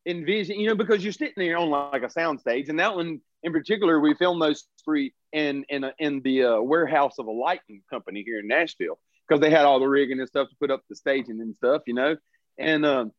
envision, 0.07 0.59
you 0.59 0.69
know, 0.69 0.75
because 0.75 1.05
you're 1.05 1.13
sitting 1.13 1.35
there 1.37 1.59
on 1.59 1.71
like 1.71 2.03
a 2.03 2.11
sound 2.11 2.41
stage, 2.41 2.69
and 2.69 2.79
that 2.79 2.95
one 2.95 3.21
in 3.43 3.53
particular, 3.53 4.01
we 4.01 4.15
filmed 4.15 4.41
those 4.41 4.65
three 4.85 5.13
in 5.33 5.65
in 5.69 5.85
a, 5.85 5.93
in 5.99 6.21
the 6.23 6.45
uh, 6.45 6.61
warehouse 6.61 7.19
of 7.19 7.27
a 7.27 7.31
lighting 7.31 7.83
company 7.91 8.23
here 8.23 8.41
in 8.41 8.49
Nashville 8.49 8.99
because 9.29 9.41
they 9.41 9.51
had 9.51 9.65
all 9.65 9.81
the 9.81 9.89
rigging 9.89 10.21
and 10.21 10.29
stuff 10.29 10.49
to 10.49 10.57
put 10.61 10.71
up 10.71 10.83
the 10.89 10.97
staging 10.97 11.41
and 11.41 11.55
stuff, 11.57 11.83
you 11.87 11.95
know. 11.95 12.17
And 12.59 12.87
um, 12.87 13.13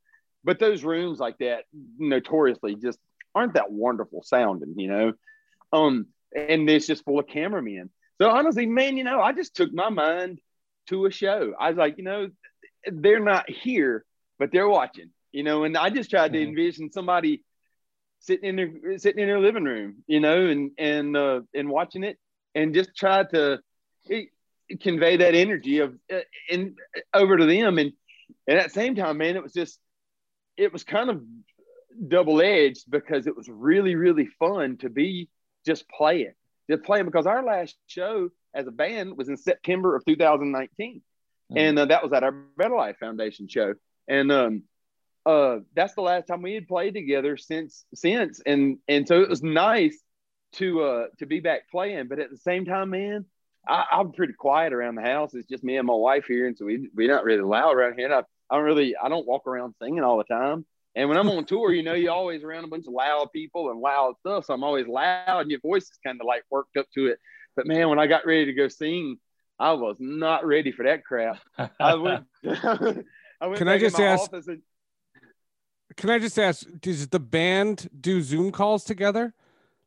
but 0.44 0.60
those 0.60 0.84
rooms 0.84 1.20
like 1.20 1.38
that 1.40 1.66
notoriously 1.98 2.75
just 2.75 3.00
aren't 3.36 3.56
that 3.56 3.72
wonderful 3.72 4.24
sounding, 4.24 4.75
you 4.78 4.88
know. 4.88 5.13
Um, 5.72 6.08
and 6.36 6.70
it's 6.70 6.88
just 6.88 7.06
full 7.06 7.20
of 7.20 7.28
cameramen. 7.28 7.90
So 8.20 8.30
honestly, 8.30 8.66
man, 8.66 8.98
you 8.98 9.04
know, 9.04 9.22
I 9.22 9.34
just 9.34 9.56
took 9.56 9.74
my 9.74 9.90
mind 9.90 10.40
to 10.88 11.06
a 11.06 11.12
show. 11.12 11.54
I 11.60 11.70
was 11.70 11.78
like, 11.78 11.98
you 11.98 12.04
know, 12.04 12.30
they're 12.86 13.20
not 13.20 13.50
here, 13.50 14.06
but 14.40 14.52
they're 14.52 14.70
watching, 14.70 15.10
you 15.32 15.44
know. 15.44 15.63
And 15.63 15.78
I 15.78 15.90
just 15.90 16.10
tried 16.10 16.34
to 16.34 16.40
mm-hmm. 16.40 16.50
envision 16.50 16.92
somebody 16.92 17.44
sitting 18.20 18.50
in 18.50 18.56
their 18.56 18.98
sitting 18.98 19.22
in 19.22 19.28
their 19.28 19.40
living 19.40 19.63
room, 19.63 20.04
you 20.08 20.20
know, 20.20 20.48
and 20.48 20.72
and 20.78 21.16
uh, 21.18 21.42
and 21.54 21.70
watching 21.70 22.04
it, 22.04 22.18
and 22.56 22.74
just 22.74 22.96
try 22.96 23.24
to 23.24 23.60
it, 24.06 24.30
convey 24.82 25.18
that 25.18 25.36
energy 25.36 25.80
of 25.80 25.96
uh, 26.12 26.20
in 26.50 26.75
over 27.13 27.38
to 27.38 27.46
them. 27.46 27.78
And, 27.78 27.92
and 28.48 28.60
at 28.60 28.66
the 28.66 28.74
same 28.74 28.96
time, 28.96 29.18
man, 29.18 29.36
it 29.36 29.44
was 29.44 29.54
just 29.54 29.80
it 30.58 30.72
was 30.72 30.84
kind 30.84 31.10
of 31.10 31.22
double 32.08 32.42
edged 32.42 32.90
because 32.90 33.28
it 33.28 33.36
was 33.36 33.48
really 33.50 33.96
really 33.96 34.28
fun 34.40 34.78
to 34.78 34.90
be 34.90 35.30
just 35.66 35.88
playing, 35.90 36.34
just 36.70 36.84
playing 36.84 37.06
because 37.06 37.26
our 37.26 37.44
last 37.44 37.76
show 37.88 38.30
as 38.54 38.68
a 38.68 38.72
band 38.72 39.18
was 39.18 39.30
in 39.30 39.38
September 39.38 39.96
of 39.96 40.04
2019 40.06 40.96
mm-hmm. 40.96 41.58
and 41.58 41.80
uh, 41.80 41.86
that 41.86 42.04
was 42.04 42.14
at 42.14 42.24
our 42.24 42.32
Better 42.32 42.76
Life 42.76 42.98
Foundation 43.00 43.48
show, 43.48 43.74
and 44.08 44.32
um, 44.32 44.64
uh, 45.26 45.60
that's 45.76 45.96
the 45.96 46.02
last 46.02 46.28
time 46.28 46.42
we 46.42 46.54
had 46.54 46.68
played 46.68 46.94
together 46.94 47.38
since 47.38 47.86
since, 47.94 48.42
and 48.46 48.78
and 48.88 49.08
so 49.08 49.22
it 49.22 49.30
was 49.30 49.44
nice 49.44 49.98
to 50.54 50.84
uh 50.84 51.06
to 51.20 51.26
be 51.26 51.40
back 51.40 51.70
playing, 51.72 52.08
but 52.08 52.20
at 52.20 52.30
the 52.30 52.38
same 52.38 52.66
time, 52.66 52.92
man. 52.92 53.26
I, 53.66 53.86
I'm 53.94 54.12
pretty 54.12 54.34
quiet 54.34 54.74
around 54.74 54.96
the 54.96 55.04
house. 55.04 55.34
It's 55.34 55.48
just 55.48 55.64
me 55.64 55.78
and 55.78 55.88
my 55.88 55.94
wife 55.94 56.26
here, 56.28 56.48
and 56.48 56.58
so 56.58 56.66
we 56.66 56.90
we're 56.94 57.08
not 57.08 57.24
really 57.24 57.44
loud 57.44 57.78
around 57.78 57.98
here. 57.98 58.08
And 58.08 58.14
I, 58.14 58.24
I 58.50 58.58
don't 58.58 58.66
really 58.66 58.94
I 59.02 59.08
don't 59.08 59.26
walk 59.26 59.48
around 59.48 59.76
singing 59.82 60.04
all 60.04 60.18
the 60.18 60.26
time. 60.26 60.66
And 60.96 61.10
when 61.10 61.18
I'm 61.18 61.30
on 61.30 61.46
tour, 61.46 61.74
you 61.74 61.82
know, 61.82 61.94
you're 61.94 62.14
always 62.14 62.44
around 62.44 62.66
a 62.66 62.68
bunch 62.68 62.86
of 62.88 62.94
loud 62.94 63.32
people 63.34 63.72
and 63.72 63.80
loud 63.80 64.16
stuff. 64.20 64.46
So 64.46 64.54
I'm 64.54 64.64
always 64.64 64.88
loud 64.88 65.42
and 65.42 65.50
your 65.50 65.60
voice 65.60 65.84
is 65.84 65.98
kind 66.06 66.20
of 66.22 66.28
like 66.28 66.44
worked 66.52 66.78
up 66.78 66.86
to 66.94 67.08
it. 67.08 67.20
But 67.56 67.66
man, 67.66 67.90
when 67.90 68.00
I 68.00 68.08
got 68.08 68.26
ready 68.26 68.46
to 68.46 68.54
go 68.54 68.68
sing, 68.68 69.18
I 69.60 69.74
was 69.74 69.98
not 70.00 70.46
ready 70.46 70.72
for 70.72 70.84
that 70.84 71.04
crap. 71.04 71.40
I 71.80 71.96
went. 71.96 72.26
I 72.46 73.48
went 73.48 73.58
can 73.58 73.68
I 73.68 73.78
just 73.78 74.00
ask? 74.00 74.32
And, 74.32 74.62
can 75.98 76.10
I 76.10 76.20
just 76.20 76.38
ask? 76.38 76.66
Does 76.80 77.08
the 77.08 77.20
band 77.20 77.90
do 78.00 78.22
Zoom 78.22 78.52
calls 78.52 78.84
together? 78.84 79.34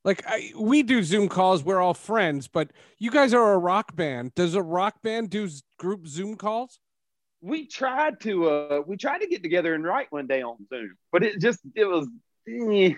Like 0.04 0.22
I, 0.26 0.52
we 0.56 0.84
do 0.84 1.02
Zoom 1.02 1.28
calls, 1.28 1.64
we're 1.64 1.80
all 1.80 1.94
friends, 1.94 2.46
but 2.46 2.70
you 2.96 3.10
guys 3.10 3.34
are 3.34 3.54
a 3.54 3.58
rock 3.58 3.96
band. 3.96 4.34
Does 4.36 4.54
a 4.54 4.62
rock 4.62 5.02
band 5.02 5.30
do 5.30 5.48
group 5.78 6.06
Zoom 6.06 6.36
calls? 6.36 6.78
We 7.46 7.68
tried 7.68 8.20
to 8.22 8.48
uh 8.48 8.82
we 8.86 8.96
tried 8.96 9.20
to 9.20 9.28
get 9.28 9.42
together 9.42 9.74
and 9.74 9.84
write 9.84 10.08
one 10.10 10.26
day 10.26 10.42
on 10.42 10.56
Zoom, 10.68 10.96
but 11.12 11.22
it 11.24 11.40
just 11.40 11.60
it 11.74 11.86
was 11.86 12.08
eh, 12.48 12.94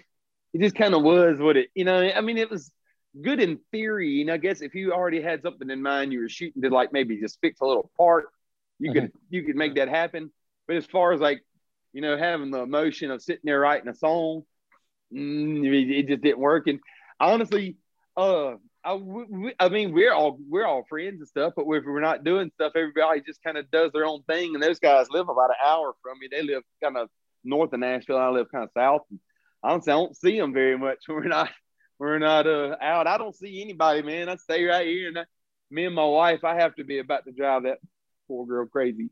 it 0.55 0.61
just 0.61 0.77
kind 0.77 0.95
of 0.95 1.03
was 1.03 1.39
what 1.39 1.57
it, 1.57 1.69
you 1.75 1.85
know. 1.85 1.99
I 2.01 2.21
mean, 2.23 2.39
it 2.39 2.51
was 2.51 2.73
good 3.21 3.41
in 3.41 3.59
theory, 3.73 4.23
and 4.23 4.31
I 4.31 4.39
guess 4.39 4.63
if 4.63 4.75
you 4.75 4.93
already 4.93 5.21
had 5.23 5.43
something 5.43 5.71
in 5.71 5.83
mind, 5.83 6.13
you 6.13 6.21
were 6.21 6.29
shooting 6.29 6.63
to 6.63 6.71
like 6.71 6.93
maybe 6.93 7.21
just 7.21 7.39
fix 7.43 7.61
a 7.61 7.67
little 7.67 7.91
part, 7.99 8.27
you 8.79 8.93
could 8.93 9.11
Mm-hmm. 9.11 9.17
you 9.31 9.45
could 9.45 9.57
make 9.57 9.77
that 9.77 9.89
happen. 9.89 10.31
But 10.67 10.77
as 10.77 10.87
far 10.87 11.13
as 11.13 11.21
like, 11.21 11.43
you 11.93 12.03
know, 12.03 12.17
having 12.19 12.51
the 12.51 12.63
emotion 12.63 13.11
of 13.11 13.23
sitting 13.23 13.43
there 13.45 13.61
writing 13.61 13.89
a 13.89 13.95
song, 13.95 14.45
mm, 15.13 15.67
it, 15.67 15.91
it 15.91 16.09
just 16.09 16.23
didn't 16.23 16.39
work. 16.41 16.67
And 16.69 16.81
honestly, 17.21 17.77
uh, 18.17 18.55
I, 18.85 18.95
we, 18.95 19.55
I 19.59 19.69
mean, 19.69 19.93
we're 19.93 20.13
all 20.13 20.39
we're 20.49 20.67
all 20.67 20.85
friends 20.89 21.21
and 21.21 21.29
stuff, 21.29 21.55
but 21.57 21.63
if 21.63 21.85
we're 21.85 22.01
not 22.01 22.25
doing 22.25 22.51
stuff, 22.55 22.73
everybody 22.77 23.23
just 23.27 23.43
kind 23.43 23.59
of 23.59 23.71
does 23.71 23.91
their 23.93 24.07
own 24.07 24.23
thing. 24.25 24.55
And 24.55 24.63
those 24.63 24.79
guys 24.79 25.07
live 25.11 25.29
about 25.29 25.51
an 25.51 25.57
hour 25.67 25.95
from 26.03 26.19
me. 26.19 26.29
They 26.31 26.43
live 26.43 26.63
kind 26.83 26.97
of 26.97 27.09
north 27.45 27.73
of 27.73 27.81
Nashville. 27.81 28.19
I 28.19 28.29
live 28.29 28.47
kind 28.53 28.65
of 28.65 28.71
south. 28.77 29.03
And 29.11 29.19
honestly, 29.63 29.93
I 29.93 29.97
don't 29.97 30.17
see 30.17 30.39
them 30.39 30.53
very 30.53 30.79
much 30.79 30.99
we're 31.09 31.25
not 31.25 31.51
we're 31.99 32.19
not 32.19 32.47
uh, 32.47 32.77
out. 32.81 33.07
I 33.07 33.19
don't 33.19 33.35
see 33.35 33.61
anybody, 33.61 34.03
man. 34.03 34.29
I 34.29 34.37
stay 34.37 34.65
right 34.65 34.87
here, 34.87 35.09
and 35.09 35.19
I, 35.19 35.25
me 35.71 35.85
and 35.85 35.95
my 35.95 36.07
wife, 36.07 36.45
I 36.45 36.55
have 36.57 36.75
to 36.77 36.85
be 36.85 36.99
about 36.99 37.25
to 37.25 37.33
drive 37.33 37.65
that 37.65 37.79
poor 38.29 38.47
girl 38.47 38.67
crazy. 38.67 39.11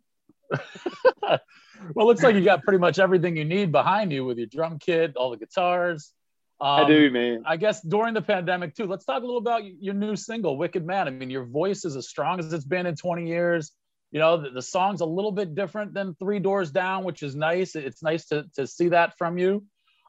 well, 1.23 2.06
looks 2.06 2.23
like 2.23 2.37
you 2.37 2.44
got 2.44 2.62
pretty 2.62 2.78
much 2.78 2.99
everything 2.99 3.37
you 3.37 3.44
need 3.44 3.73
behind 3.73 4.12
you 4.12 4.25
with 4.25 4.38
your 4.38 4.46
drum 4.46 4.78
kit, 4.78 5.16
all 5.16 5.30
the 5.30 5.37
guitars. 5.37 6.12
Um, 6.60 6.84
I 6.84 6.88
do, 6.88 7.10
man. 7.10 7.42
I 7.46 7.56
guess 7.56 7.82
during 7.82 8.14
the 8.14 8.22
pandemic 8.22 8.75
too. 8.75 8.86
Let's 8.86 9.04
talk 9.04 9.22
a 9.22 9.26
little 9.26 9.40
about 9.40 9.62
your 9.64 9.94
new 9.94 10.16
single, 10.16 10.56
"Wicked 10.56 10.86
Man." 10.86 11.06
I 11.06 11.10
mean, 11.10 11.28
your 11.28 11.44
voice 11.44 11.84
is 11.84 11.96
as 11.96 12.08
strong 12.08 12.38
as 12.38 12.52
it's 12.52 12.64
been 12.64 12.86
in 12.86 12.96
20 12.96 13.26
years. 13.26 13.72
You 14.10 14.20
know, 14.20 14.40
the, 14.40 14.50
the 14.50 14.62
song's 14.62 15.02
a 15.02 15.06
little 15.06 15.32
bit 15.32 15.54
different 15.54 15.92
than 15.92 16.14
Three 16.14 16.38
Doors 16.38 16.70
Down, 16.70 17.04
which 17.04 17.22
is 17.22 17.36
nice. 17.36 17.75
It's 17.75 18.02
nice 18.02 18.26
to 18.28 18.46
to 18.54 18.66
see 18.66 18.88
that 18.88 19.18
from 19.18 19.36
you. 19.36 19.64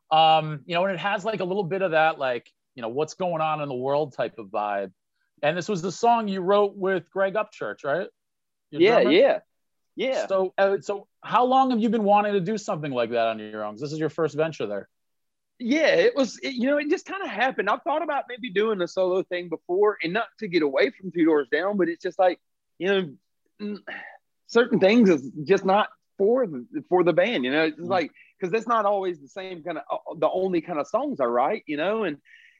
Um, 0.10 0.62
you 0.66 0.76
know, 0.76 0.86
and 0.86 0.94
it 0.94 1.00
has 1.00 1.26
like 1.26 1.42
a 1.42 1.44
little 1.44 1.66
bit 1.66 1.82
of 1.82 1.92
that, 1.92 2.18
like 2.18 2.50
you 2.76 2.82
know, 2.82 2.90
what's 2.90 3.16
going 3.16 3.42
on 3.42 3.60
in 3.62 3.68
the 3.68 3.76
world 3.76 4.14
type 4.16 4.38
of 4.38 4.48
vibe. 4.48 4.92
And 5.44 5.58
this 5.58 5.68
was 5.68 5.82
the 5.82 5.92
song 5.92 6.28
you 6.28 6.42
wrote 6.42 6.76
with 6.76 7.10
Greg 7.12 7.34
Upchurch, 7.34 7.84
right? 7.84 8.08
Your 8.72 8.82
Yeah, 8.82 9.02
drummer? 9.02 9.12
yeah, 9.12 9.40
yeah. 9.96 10.28
So, 10.28 10.54
uh, 10.58 10.78
so 10.80 11.08
how 11.22 11.46
long 11.46 11.72
have 11.72 11.80
you 11.80 11.90
been 11.90 12.04
wanting 12.04 12.34
to 12.34 12.40
do 12.40 12.58
something 12.58 12.92
like 12.92 13.12
that 13.12 13.28
on 13.28 13.40
your 13.40 13.64
own? 13.64 13.76
This 13.78 13.92
is 13.92 14.00
your 14.00 14.10
first 14.10 14.36
venture 14.36 14.66
there. 14.66 14.88
Yeah, 15.60 15.88
it 15.96 16.16
was, 16.16 16.38
it, 16.40 16.54
you 16.54 16.68
know, 16.68 16.78
it 16.78 16.90
just 16.90 17.06
kind 17.06 17.24
of 17.24 17.30
happened. 17.30 17.70
I've 17.70 17.82
thought 17.84 18.04
about 18.04 18.26
maybe 18.30 18.50
doing 18.50 18.82
a 18.82 18.88
solo 18.88 19.24
thing 19.24 19.50
before 19.50 19.98
and 20.04 20.14
not 20.14 20.28
to 20.40 20.48
get 20.48 20.62
away 20.62 20.92
from 20.92 21.12
Two 21.12 21.26
Doors 21.26 21.48
Down, 21.52 21.78
but 21.78 21.90
it's 21.90 22.02
just 22.04 22.20
like, 22.20 22.40
you 22.78 23.16
know, 23.60 23.78
certain 24.48 24.80
things 24.80 25.10
is 25.10 25.32
just 25.46 25.66
not 25.66 25.90
for 26.18 26.48
the, 26.48 26.66
for 26.90 27.04
the 27.04 27.14
band, 27.14 27.44
you 27.44 27.52
know, 27.52 27.66
it's 27.66 27.80
Mhm. 27.80 27.90
like, 27.90 28.12
cause 28.42 28.52
that's 28.52 28.68
not 28.68 28.86
always 28.86 29.20
the 29.20 29.28
same 29.28 29.64
kind 29.64 29.78
of, 29.78 30.20
the 30.20 30.30
only 30.30 30.62
kind 30.62 30.80
of 30.80 30.88
songs 30.88 31.20
I 31.20 31.26
write, 31.26 31.64
you 31.68 31.78
know, 31.78 32.04
and, 32.04 32.18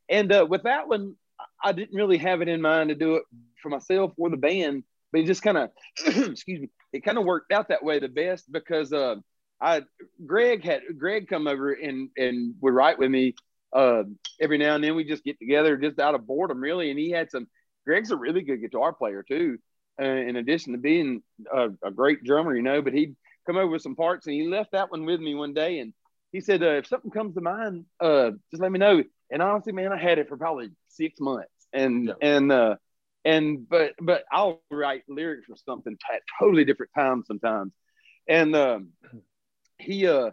and 0.10 0.32
uh, 0.32 0.46
with 0.48 0.64
that 0.64 0.88
one, 0.88 1.16
I 1.64 1.72
didn't 1.72 1.96
really 1.96 2.18
have 2.18 2.42
it 2.42 2.48
in 2.48 2.62
mind 2.62 2.90
to 2.90 2.96
do 2.96 3.16
it 3.16 3.24
for 3.62 3.70
myself 3.70 4.14
or 4.18 4.30
the 4.30 4.38
band, 4.38 4.84
but 5.12 5.22
it 5.22 5.26
just 5.26 5.44
kind 5.44 5.58
of, 5.58 5.70
excuse 6.06 6.62
me, 6.62 6.70
it 6.94 7.04
kind 7.04 7.18
of 7.18 7.26
worked 7.26 7.52
out 7.52 7.70
that 7.70 7.84
way 7.84 8.00
the 8.00 8.08
best 8.08 8.52
because, 8.52 8.92
uh, 8.92 9.16
I 9.60 9.84
Greg 10.26 10.64
had 10.64 10.82
Greg 10.98 11.28
come 11.28 11.48
over 11.48 11.72
and 11.74 12.10
and 12.18 12.56
would 12.62 12.74
write 12.74 13.00
with 13.00 13.10
me 13.10 13.36
uh, 13.74 14.04
every 14.40 14.58
now 14.58 14.76
and 14.76 14.84
then. 14.84 14.96
We 14.96 15.04
just 15.04 15.24
get 15.24 15.40
together 15.40 15.78
just 15.78 16.00
out 16.00 16.16
of 16.16 16.28
boredom, 16.28 16.60
really. 16.60 16.90
And 16.90 17.00
he 17.00 17.12
had 17.12 17.32
some. 17.32 17.48
Greg's 17.86 18.12
a 18.12 18.18
really 18.18 18.42
good 18.42 18.62
guitar 18.62 18.94
player 18.94 19.24
too, 19.24 19.58
uh, 20.02 20.06
in 20.06 20.36
addition 20.36 20.74
to 20.74 20.78
being 20.78 21.24
a, 21.52 21.70
a 21.84 21.92
great 21.92 22.24
drummer, 22.24 22.56
you 22.56 22.62
know. 22.62 22.82
But 22.82 22.94
he'd 22.94 23.16
come 23.46 23.58
over 23.58 23.68
with 23.68 23.82
some 23.82 23.96
parts, 23.96 24.28
and 24.28 24.36
he 24.36 24.48
left 24.48 24.72
that 24.74 24.92
one 24.92 25.06
with 25.06 25.20
me 25.20 25.36
one 25.36 25.54
day, 25.54 25.80
and 25.80 25.94
he 26.32 26.42
said, 26.42 26.62
uh, 26.64 26.78
"If 26.78 26.88
something 26.88 27.12
comes 27.12 27.36
to 27.36 27.42
mind, 27.42 27.86
uh, 28.00 28.32
just 28.52 28.62
let 28.62 28.72
me 28.72 28.80
know." 28.80 29.04
And 29.32 29.42
honestly, 29.42 29.74
man, 29.74 29.92
I 29.92 29.98
had 29.98 30.20
it 30.20 30.28
for 30.30 30.38
probably 30.38 30.70
six 30.90 31.20
months, 31.20 31.50
and 31.74 32.08
Yeah. 32.08 32.14
and 32.22 32.52
uh, 32.52 32.76
and 33.26 33.68
but 33.68 33.94
but 34.00 34.24
I'll 34.32 34.62
write 34.70 35.04
lyrics 35.08 35.48
for 35.48 35.56
something 35.56 35.98
at 36.14 36.22
totally 36.40 36.66
different 36.66 36.92
times 36.94 37.26
sometimes, 37.28 37.74
and 38.28 38.56
um, 38.56 38.90
he 39.80 40.08
uh 40.08 40.32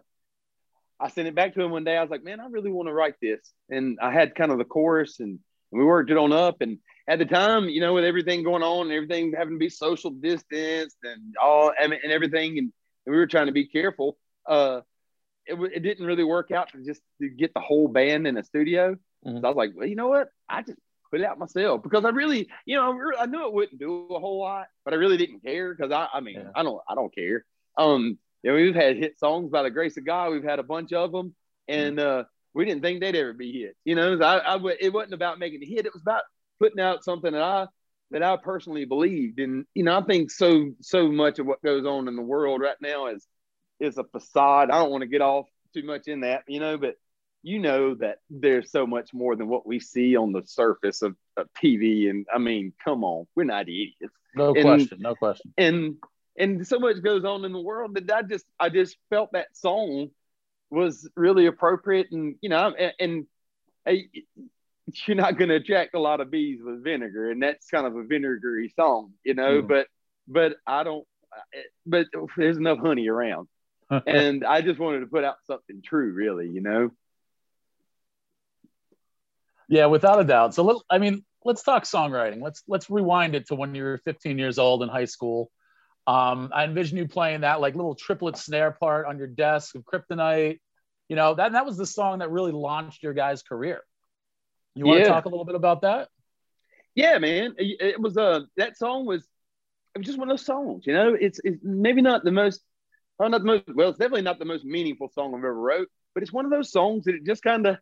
I 1.01 1.09
sent 1.09 1.29
it 1.29 1.35
back 1.35 1.55
to 1.55 1.63
him 1.63 1.71
one 1.71 1.85
day. 1.85 1.97
I 1.97 2.03
was 2.03 2.11
like, 2.11 2.23
man, 2.25 2.41
I 2.41 2.47
really 2.47 2.71
want 2.71 2.89
to 2.89 2.95
write 2.95 3.17
this. 3.21 3.41
And 3.69 3.99
I 4.01 4.13
had 4.13 4.35
kind 4.35 4.53
of 4.53 4.59
the 4.59 4.65
chorus 4.65 5.19
and 5.21 5.41
we 5.71 5.85
worked 5.85 6.11
it 6.11 6.17
on 6.17 6.33
up. 6.33 6.61
And 6.61 6.79
at 7.09 7.19
the 7.19 7.25
time, 7.27 7.69
you 7.69 7.81
know, 7.81 7.95
with 7.95 8.05
everything 8.05 8.45
going 8.45 8.63
on 8.63 8.87
and 8.87 8.93
everything 8.93 9.33
having 9.37 9.55
to 9.55 9.59
be 9.59 9.69
social 9.69 10.11
distance 10.11 10.95
and 11.03 11.35
all 11.43 11.73
and, 11.79 11.93
and 11.93 12.13
everything, 12.13 12.59
and, 12.59 12.73
and 13.07 13.13
we 13.13 13.17
were 13.17 13.27
trying 13.27 13.47
to 13.47 13.53
be 13.53 13.67
careful, 13.67 14.17
uh, 14.49 14.81
it, 15.47 15.59
it 15.75 15.81
didn't 15.81 16.07
really 16.07 16.25
work 16.25 16.51
out 16.53 16.71
to 16.71 16.83
just 16.85 17.03
to 17.21 17.29
get 17.29 17.53
the 17.55 17.61
whole 17.61 17.89
band 17.89 18.27
in 18.27 18.37
a 18.39 18.45
studio. 18.45 18.97
Mhm. 19.27 19.41
So 19.41 19.47
I 19.47 19.49
was 19.51 19.57
like, 19.57 19.73
well, 19.75 19.87
you 19.89 19.97
know 19.97 20.09
what? 20.09 20.29
I 20.49 20.63
just 20.63 20.79
put 21.11 21.21
it 21.21 21.27
out 21.27 21.39
myself 21.39 21.83
because 21.83 22.05
I 22.05 22.11
really, 22.11 22.49
you 22.67 22.77
know, 22.77 22.93
I 23.19 23.23
I 23.25 23.27
knew 23.27 23.47
it 23.47 23.53
wouldn't 23.53 23.81
do 23.81 24.07
a 24.11 24.21
whole 24.21 24.41
lot, 24.41 24.69
but 24.85 24.95
I 24.95 24.97
really 24.97 25.17
didn't 25.17 25.41
care 25.41 25.75
because 25.75 25.93
I, 25.93 26.07
I 26.15 26.21
mean, 26.21 26.37
Yeah. 26.37 26.51
I 26.55 26.63
don't, 26.63 26.81
I 26.89 26.95
don't 26.95 27.15
care. 27.15 27.45
Um, 27.77 28.19
you 28.45 28.51
know, 28.51 28.57
we've 28.57 28.75
had 28.75 28.97
hit 28.99 29.19
songs 29.19 29.51
by 29.51 29.63
the 29.63 29.71
grace 29.71 29.97
of 29.97 30.05
God. 30.07 30.31
We've 30.31 30.45
had 30.45 30.59
a 30.59 30.63
bunch 30.65 30.93
of 30.93 31.11
them, 31.11 31.35
and 31.67 31.99
uh, 31.99 32.25
we 32.53 32.65
didn't 32.67 32.83
think 32.83 33.01
they'd 33.01 33.17
ever 33.17 33.33
be 33.33 33.53
hits. 33.63 33.79
You 33.85 33.95
know, 33.97 34.19
I, 34.21 34.39
I, 34.51 34.53
w- 34.59 34.77
it 34.79 34.93
wasn't 34.93 35.15
about 35.15 35.39
making 35.39 35.63
a 35.63 35.67
hit. 35.67 35.87
It 35.87 35.95
was 35.95 36.03
about 36.03 36.23
putting 36.61 36.79
out 36.79 37.03
something 37.03 37.33
that 37.33 37.43
I 37.43 37.67
that 38.11 38.23
I 38.23 38.37
personally 38.37 38.85
believed. 38.85 39.41
And 39.41 39.65
you 39.75 39.83
know, 39.83 39.99
I 39.99 40.03
think 40.03 40.31
so 40.31 40.71
so 40.83 41.11
much 41.11 41.39
of 41.39 41.47
what 41.47 41.63
goes 41.63 41.87
on 41.87 42.07
in 42.07 42.17
the 42.17 42.23
world 42.23 42.61
right 42.61 42.77
now 42.81 43.07
is 43.07 43.27
is 43.81 43.97
a 43.99 44.05
facade. 44.05 44.71
I 44.71 44.79
don't 44.79 44.91
want 44.91 45.03
to 45.03 45.09
get 45.09 45.23
off 45.23 45.47
too 45.73 45.83
much 45.85 46.07
in 46.07 46.21
that, 46.21 46.43
you 46.47 46.61
know, 46.61 46.77
but 46.79 46.95
you 47.43 47.59
know 47.59 47.95
that 47.97 48.19
there's 48.31 48.71
so 48.71 48.87
much 48.87 49.13
more 49.13 49.37
than 49.37 49.49
what 49.49 49.67
we 49.67 49.81
see 49.81 50.17
on 50.17 50.33
the 50.33 50.43
surface 50.47 51.03
of, 51.03 51.17
of 51.37 51.49
TV. 51.63 52.09
And 52.09 52.25
I 52.33 52.39
mean, 52.39 52.73
come 52.85 53.05
on, 53.05 53.27
we're 53.35 53.45
not 53.45 53.63
idiots 53.63 53.97
No 54.37 54.55
And- 54.55 54.63
question. 54.63 54.99
No 55.01 55.15
question. 55.15 55.53
and 55.59 55.97
and 56.37 56.67
so 56.67 56.79
much 56.79 57.03
goes 57.03 57.25
on 57.25 57.45
in 57.45 57.53
the 57.53 57.61
world 57.61 57.95
that 57.95 58.11
I 58.12 58.23
just 58.23 58.45
I 58.59 58.69
just 58.69 58.97
felt 59.11 59.33
that 59.33 59.57
song 59.57 60.11
was 60.71 61.09
really 61.17 61.47
appropriate 61.47 62.09
and 62.11 62.37
you 62.41 62.49
know 62.49 62.75
and, 62.79 62.93
and 62.99 63.26
I, 63.87 64.05
you're 65.07 65.17
not 65.17 65.38
going 65.38 65.50
to 65.50 65.57
attract 65.57 65.95
a 65.95 66.00
lot 66.00 66.21
of 66.21 66.31
bees 66.31 66.61
with 66.62 66.83
vinegar 66.83 67.31
and 67.31 67.43
that's 67.43 67.69
kind 67.69 67.87
of 67.87 67.97
a 67.97 68.05
vinegary 68.05 68.73
song 68.75 69.12
you 69.25 69.35
know 69.35 69.62
Mhm. 69.62 69.69
but 69.69 69.87
but 70.26 70.57
I 70.67 70.83
don't 70.85 71.07
but 71.87 72.07
there's 72.37 72.57
enough 72.57 72.79
honey 72.79 73.09
around 73.09 73.49
and 74.07 74.45
I 74.45 74.62
just 74.62 74.81
wanted 74.81 75.00
to 75.00 75.07
put 75.07 75.25
out 75.25 75.37
something 75.47 75.83
true 75.85 76.12
really 76.12 76.49
you 76.49 76.61
know 76.61 76.91
Yeah, 79.69 79.87
without 79.87 80.21
a 80.21 80.25
doubt. 80.25 80.55
So 80.55 80.62
let, 80.62 80.76
I 80.91 80.99
mean, 80.99 81.25
let's 81.45 81.62
talk 81.62 81.85
songwriting. 81.85 82.43
Let's 82.43 82.62
let's 82.69 82.91
rewind 82.91 83.35
it 83.35 83.47
to 83.49 83.55
when 83.55 83.75
you 83.75 83.83
were 83.83 83.99
15 83.99 84.38
years 84.38 84.59
old 84.59 84.83
in 84.83 84.88
high 84.88 85.07
school. 85.07 85.50
Um, 86.06 86.50
I 86.54 86.64
envision 86.64 86.99
you 86.99 87.08
playing 87.08 87.40
that 87.42 87.61
like 87.61 87.75
little 87.75 87.94
triplet 87.94 88.37
snare 88.37 88.73
part 88.73 89.06
on 89.06 89.18
your 89.18 89.26
desk 89.26 89.75
of 89.75 89.84
Kryptonite. 89.84 90.61
You 91.08 91.16
know 91.16 91.34
that 91.34 91.52
that 91.52 91.64
was 91.66 91.76
the 91.76 91.87
song 91.87 92.18
that 92.18 92.30
really 92.30 92.52
launched 92.52 93.02
your 93.02 93.14
guys' 93.14 93.42
career. 93.42 93.82
You 94.75 94.87
want 94.87 95.04
to 95.04 95.06
Yeah. 95.06 95.08
talk 95.08 95.25
a 95.25 95.28
little 95.28 95.44
bit 95.44 95.54
about 95.54 95.82
that? 95.82 96.08
yeah 96.94 97.18
man 97.18 97.54
it, 97.58 97.76
it 97.80 98.00
was 98.00 98.16
uh 98.16 98.40
that 98.56 98.76
song 98.76 99.06
was 99.06 99.25
it 99.94 99.99
was 99.99 100.06
just 100.06 100.18
one 100.18 100.28
of 100.30 100.32
those 100.37 100.46
songs 100.46 100.87
you 100.87 100.92
know 100.92 101.14
it's 101.18 101.40
it's 101.44 101.58
maybe 101.62 102.00
not 102.02 102.25
the 102.25 102.30
most 102.30 102.62
well, 103.18 103.28
not 103.28 103.40
the 103.40 103.46
most 103.46 103.64
well 103.75 103.88
it's 103.90 103.99
definitely 103.99 104.23
not 104.23 104.38
the 104.38 104.44
most 104.44 104.64
meaningful 104.64 105.08
song 105.08 105.32
i've 105.34 105.38
ever 105.38 105.54
wrote 105.54 105.88
but 106.14 106.23
it's 106.23 106.32
one 106.32 106.44
of 106.44 106.50
those 106.50 106.70
songs 106.70 107.04
that 107.04 107.14
it 107.14 107.25
just 107.25 107.42
kind 107.42 107.66
of 107.66 107.76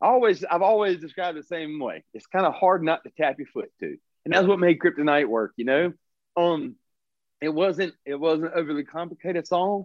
always 0.00 0.44
i've 0.44 0.62
always 0.62 1.00
described 1.00 1.38
the 1.38 1.42
same 1.42 1.78
way 1.80 2.04
it's 2.12 2.26
kind 2.26 2.46
of 2.46 2.54
hard 2.54 2.82
not 2.82 3.02
to 3.04 3.10
tap 3.16 3.38
your 3.38 3.48
foot 3.48 3.70
to 3.80 3.96
and 4.24 4.34
that's 4.34 4.46
what 4.46 4.58
made 4.58 4.78
kryptonite 4.78 5.26
work 5.28 5.52
you 5.56 5.64
know 5.64 5.92
um 6.36 6.76
it 7.40 7.48
wasn't 7.48 7.94
it 8.04 8.16
wasn't 8.16 8.52
overly 8.54 8.84
complicated 8.84 9.46
song 9.46 9.84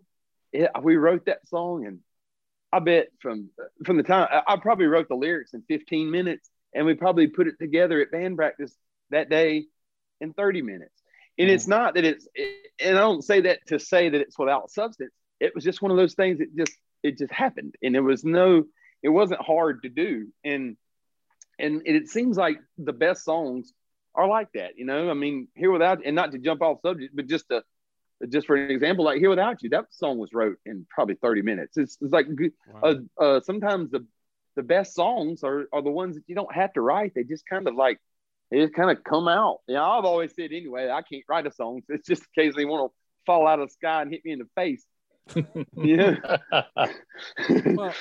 it, 0.51 0.69
we 0.81 0.95
wrote 0.95 1.25
that 1.25 1.47
song 1.47 1.85
and 1.85 1.99
i 2.71 2.79
bet 2.79 3.07
from 3.19 3.49
from 3.85 3.97
the 3.97 4.03
time 4.03 4.27
I, 4.29 4.53
I 4.53 4.55
probably 4.57 4.87
wrote 4.87 5.07
the 5.07 5.15
lyrics 5.15 5.53
in 5.53 5.63
15 5.63 6.09
minutes 6.09 6.49
and 6.73 6.85
we 6.85 6.93
probably 6.93 7.27
put 7.27 7.47
it 7.47 7.59
together 7.59 8.01
at 8.01 8.11
band 8.11 8.37
practice 8.37 8.75
that 9.09 9.29
day 9.29 9.65
in 10.19 10.33
30 10.33 10.61
minutes. 10.61 10.93
And 11.37 11.49
it's 11.49 11.63
mm-hmm. 11.63 11.71
not 11.71 11.95
that 11.95 12.05
it's, 12.05 12.27
and 12.79 12.97
I 12.97 13.01
don't 13.01 13.23
say 13.23 13.41
that 13.41 13.65
to 13.67 13.79
say 13.79 14.09
that 14.09 14.21
it's 14.21 14.37
without 14.37 14.71
substance. 14.71 15.11
It 15.39 15.53
was 15.55 15.63
just 15.63 15.81
one 15.81 15.91
of 15.91 15.97
those 15.97 16.13
things 16.13 16.39
that 16.39 16.55
just, 16.55 16.77
it 17.03 17.17
just 17.17 17.31
happened. 17.31 17.75
And 17.81 17.95
there 17.95 18.03
was 18.03 18.23
no, 18.23 18.65
it 19.01 19.09
wasn't 19.09 19.41
hard 19.41 19.83
to 19.83 19.89
do. 19.89 20.27
And, 20.43 20.77
and 21.59 21.81
it 21.85 22.07
seems 22.07 22.37
like 22.37 22.59
the 22.77 22.93
best 22.93 23.23
songs 23.23 23.73
are 24.15 24.27
like 24.27 24.49
that, 24.53 24.77
you 24.77 24.85
know? 24.85 25.09
I 25.09 25.13
mean, 25.13 25.47
Here 25.55 25.71
Without, 25.71 26.05
and 26.05 26.15
not 26.15 26.31
to 26.31 26.37
jump 26.37 26.61
off 26.61 26.81
subject, 26.81 27.15
but 27.15 27.27
just 27.27 27.47
to, 27.49 27.63
just 28.29 28.47
for 28.47 28.55
an 28.55 28.71
example, 28.71 29.05
like 29.05 29.19
Here 29.19 29.29
Without 29.29 29.63
You, 29.63 29.69
that 29.69 29.85
song 29.91 30.17
was 30.17 30.33
wrote 30.33 30.57
in 30.65 30.85
probably 30.89 31.15
30 31.15 31.41
minutes. 31.41 31.77
It's, 31.77 31.97
it's 32.01 32.13
like, 32.13 32.27
uh, 32.83 32.95
uh, 33.19 33.39
sometimes 33.41 33.91
the 33.91 34.05
the 34.55 34.63
best 34.63 34.93
songs 34.93 35.43
are, 35.43 35.65
are 35.71 35.81
the 35.81 35.91
ones 35.91 36.15
that 36.15 36.23
you 36.27 36.35
don't 36.35 36.53
have 36.53 36.73
to 36.73 36.81
write. 36.81 37.13
They 37.15 37.23
just 37.23 37.45
kind 37.45 37.67
of 37.67 37.75
like 37.75 37.99
they 38.49 38.59
just 38.59 38.73
kind 38.73 38.91
of 38.91 39.03
come 39.03 39.27
out. 39.27 39.59
You 39.67 39.75
know, 39.75 39.83
I've 39.83 40.05
always 40.05 40.33
said 40.35 40.51
anyway, 40.51 40.89
I 40.89 41.01
can't 41.01 41.23
write 41.29 41.47
a 41.47 41.51
song. 41.51 41.81
It's 41.89 42.07
just 42.07 42.23
occasionally 42.23 42.65
want 42.65 42.91
to 42.91 42.95
fall 43.25 43.47
out 43.47 43.59
of 43.59 43.69
the 43.69 43.73
sky 43.73 44.01
and 44.01 44.11
hit 44.11 44.25
me 44.25 44.33
in 44.33 44.39
the 44.39 44.49
face. 44.55 44.85
yeah. 45.77 46.15
well, 47.75 47.93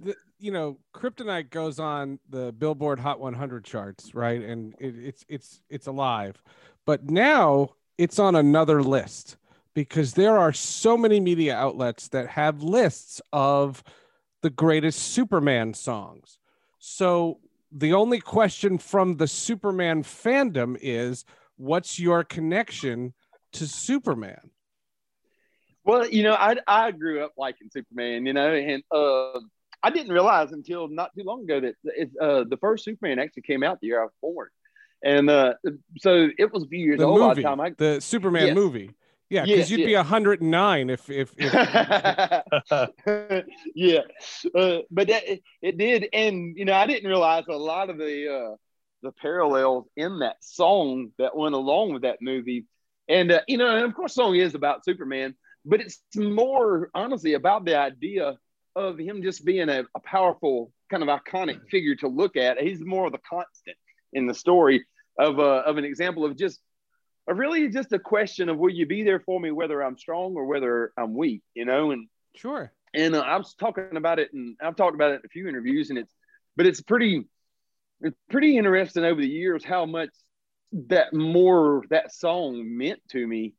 the, 0.00 0.16
you 0.38 0.50
know, 0.50 0.78
Kryptonite 0.94 1.50
goes 1.50 1.78
on 1.78 2.18
the 2.28 2.52
Billboard 2.52 3.00
Hot 3.00 3.20
100 3.20 3.64
charts, 3.64 4.14
right? 4.14 4.42
And 4.42 4.74
it, 4.78 4.94
it's 4.96 5.24
it's 5.28 5.62
it's 5.68 5.86
alive, 5.86 6.42
but 6.84 7.10
now 7.10 7.70
it's 7.98 8.18
on 8.18 8.34
another 8.34 8.82
list 8.82 9.36
because 9.74 10.14
there 10.14 10.38
are 10.38 10.52
so 10.52 10.96
many 10.96 11.20
media 11.20 11.54
outlets 11.54 12.08
that 12.08 12.28
have 12.28 12.62
lists 12.62 13.20
of 13.32 13.82
the 14.42 14.50
greatest 14.50 14.98
Superman 14.98 15.74
songs. 15.74 16.38
So 16.78 17.40
the 17.72 17.92
only 17.92 18.20
question 18.20 18.78
from 18.78 19.16
the 19.16 19.26
Superman 19.26 20.02
fandom 20.02 20.78
is, 20.80 21.24
what's 21.56 21.98
your 21.98 22.24
connection 22.24 23.12
to 23.52 23.66
Superman? 23.66 24.50
Well, 25.84 26.08
you 26.08 26.22
know, 26.22 26.34
I 26.34 26.56
I 26.66 26.90
grew 26.90 27.24
up 27.24 27.32
liking 27.36 27.68
Superman, 27.72 28.26
you 28.26 28.32
know, 28.32 28.52
and 28.52 28.82
uh, 28.90 29.40
I 29.82 29.90
didn't 29.90 30.12
realize 30.12 30.52
until 30.52 30.88
not 30.88 31.14
too 31.16 31.24
long 31.24 31.44
ago 31.44 31.60
that 31.60 31.74
it, 31.84 32.10
uh, 32.20 32.44
the 32.48 32.56
first 32.56 32.84
Superman 32.84 33.18
actually 33.18 33.42
came 33.42 33.62
out 33.62 33.80
the 33.80 33.88
year 33.88 34.00
I 34.00 34.04
was 34.04 34.12
born, 34.20 34.48
and 35.04 35.30
uh, 35.30 35.54
so 35.98 36.28
it 36.38 36.52
was 36.52 36.64
a 36.64 36.66
few 36.66 36.78
years 36.78 36.98
the 36.98 37.06
old 37.06 37.20
by 37.20 37.34
the 37.34 37.42
time 37.42 37.60
I. 37.60 37.70
the 37.76 38.00
Superman 38.00 38.46
Yes. 38.46 38.54
movie. 38.54 38.90
Yeah, 39.28 39.42
because 39.42 39.58
Yes, 39.58 39.70
you'd 39.70 39.84
be 39.84 39.90
yes. 39.92 40.04
109 40.04 40.90
if 40.90 41.10
if, 41.10 41.34
if 41.38 41.52
yeah, 43.74 44.00
uh, 44.54 44.78
but 44.90 45.08
that, 45.08 45.28
it, 45.28 45.42
it 45.62 45.78
did, 45.78 46.08
and 46.12 46.56
you 46.56 46.64
know, 46.64 46.74
I 46.74 46.86
didn't 46.86 47.08
realize 47.08 47.44
a 47.48 47.56
lot 47.56 47.90
of 47.90 47.98
the 47.98 48.32
uh, 48.52 48.56
the 49.02 49.12
parallels 49.12 49.86
in 49.96 50.20
that 50.20 50.36
song 50.40 51.10
that 51.18 51.36
went 51.36 51.54
along 51.54 51.92
with 51.92 52.02
that 52.02 52.18
movie, 52.22 52.66
and 53.08 53.32
uh, 53.32 53.40
you 53.48 53.58
know, 53.58 53.68
and 53.74 53.84
of 53.84 53.94
course, 53.94 54.14
the 54.14 54.22
song 54.22 54.36
is 54.36 54.54
about 54.54 54.84
Superman, 54.84 55.34
but 55.64 55.80
it's 55.80 56.00
more 56.14 56.90
honestly 56.94 57.34
about 57.34 57.64
the 57.64 57.76
idea 57.76 58.38
of 58.76 58.98
him 58.98 59.22
just 59.22 59.44
being 59.44 59.68
a, 59.68 59.84
a 59.94 60.00
powerful, 60.00 60.70
kind 60.90 61.02
of 61.02 61.08
iconic 61.08 61.66
figure 61.70 61.96
to 61.96 62.08
look 62.08 62.36
at. 62.36 62.60
He's 62.60 62.84
more 62.84 63.06
of 63.06 63.12
the 63.12 63.20
constant 63.28 63.76
in 64.12 64.26
the 64.26 64.34
story 64.34 64.84
of 65.18 65.40
uh, 65.40 65.62
of 65.66 65.78
an 65.78 65.84
example 65.84 66.24
of 66.24 66.36
just 66.36 66.60
a 67.28 67.34
really 67.34 67.68
just 67.68 67.92
a 67.92 67.98
question 67.98 68.48
of 68.48 68.58
will 68.58 68.70
you 68.70 68.86
be 68.86 69.02
there 69.02 69.20
for 69.20 69.40
me 69.40 69.50
whether 69.50 69.82
I'm 69.82 69.98
strong 69.98 70.34
or 70.36 70.46
whether 70.46 70.92
I'm 70.96 71.14
weak, 71.14 71.42
you 71.54 71.64
know, 71.64 71.90
and 71.90 72.06
sure. 72.36 72.72
and 72.94 73.16
uh, 73.16 73.20
I 73.20 73.36
was 73.36 73.54
talking 73.54 73.96
about 73.96 74.18
it, 74.18 74.32
and 74.32 74.56
I've 74.62 74.76
talked 74.76 74.94
about 74.94 75.12
it 75.12 75.14
in 75.16 75.22
a 75.24 75.28
few 75.28 75.48
interviews, 75.48 75.90
and 75.90 75.98
it's, 75.98 76.14
but 76.56 76.66
it's 76.66 76.80
pretty, 76.80 77.26
it's 78.00 78.16
pretty 78.30 78.56
interesting 78.56 79.04
over 79.04 79.20
the 79.20 79.28
years 79.28 79.64
how 79.64 79.86
much 79.86 80.10
that 80.88 81.12
more 81.12 81.82
that 81.90 82.12
song 82.12 82.76
meant 82.76 83.00
to 83.10 83.26
me, 83.26 83.54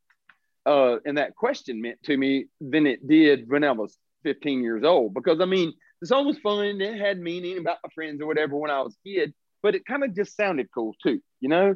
uh, 0.64 0.96
and 1.04 1.18
that 1.18 1.34
question 1.34 1.82
meant 1.82 2.02
to 2.04 2.16
me 2.16 2.46
than 2.60 2.86
it 2.86 3.06
did 3.06 3.48
when 3.48 3.64
I 3.64 3.72
was 3.72 3.98
15 4.22 4.62
years 4.62 4.84
old. 4.84 5.14
Because 5.14 5.40
I 5.40 5.44
mean, 5.44 5.72
the 6.00 6.06
song 6.06 6.26
was 6.26 6.38
fun, 6.38 6.80
it 6.80 6.98
had 6.98 7.18
meaning 7.18 7.58
about 7.58 7.78
my 7.82 7.90
friends 7.94 8.20
or 8.20 8.26
whatever 8.26 8.56
when 8.56 8.70
I 8.70 8.80
was 8.82 8.94
a 8.94 9.08
kid, 9.08 9.34
but 9.62 9.74
it 9.74 9.84
kind 9.86 10.04
of 10.04 10.14
just 10.14 10.36
sounded 10.36 10.68
cool 10.72 10.94
too, 11.02 11.20
you 11.40 11.48
know, 11.48 11.74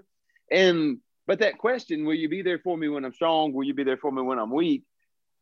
and 0.50 0.98
but 1.26 1.38
that 1.38 1.58
question, 1.58 2.04
will 2.04 2.14
you 2.14 2.28
be 2.28 2.42
there 2.42 2.58
for 2.58 2.76
me 2.76 2.88
when 2.88 3.04
I'm 3.04 3.12
strong? 3.12 3.52
Will 3.52 3.64
you 3.64 3.74
be 3.74 3.84
there 3.84 3.96
for 3.96 4.10
me 4.10 4.22
when 4.22 4.40
I'm 4.40 4.52
weak? 4.52 4.82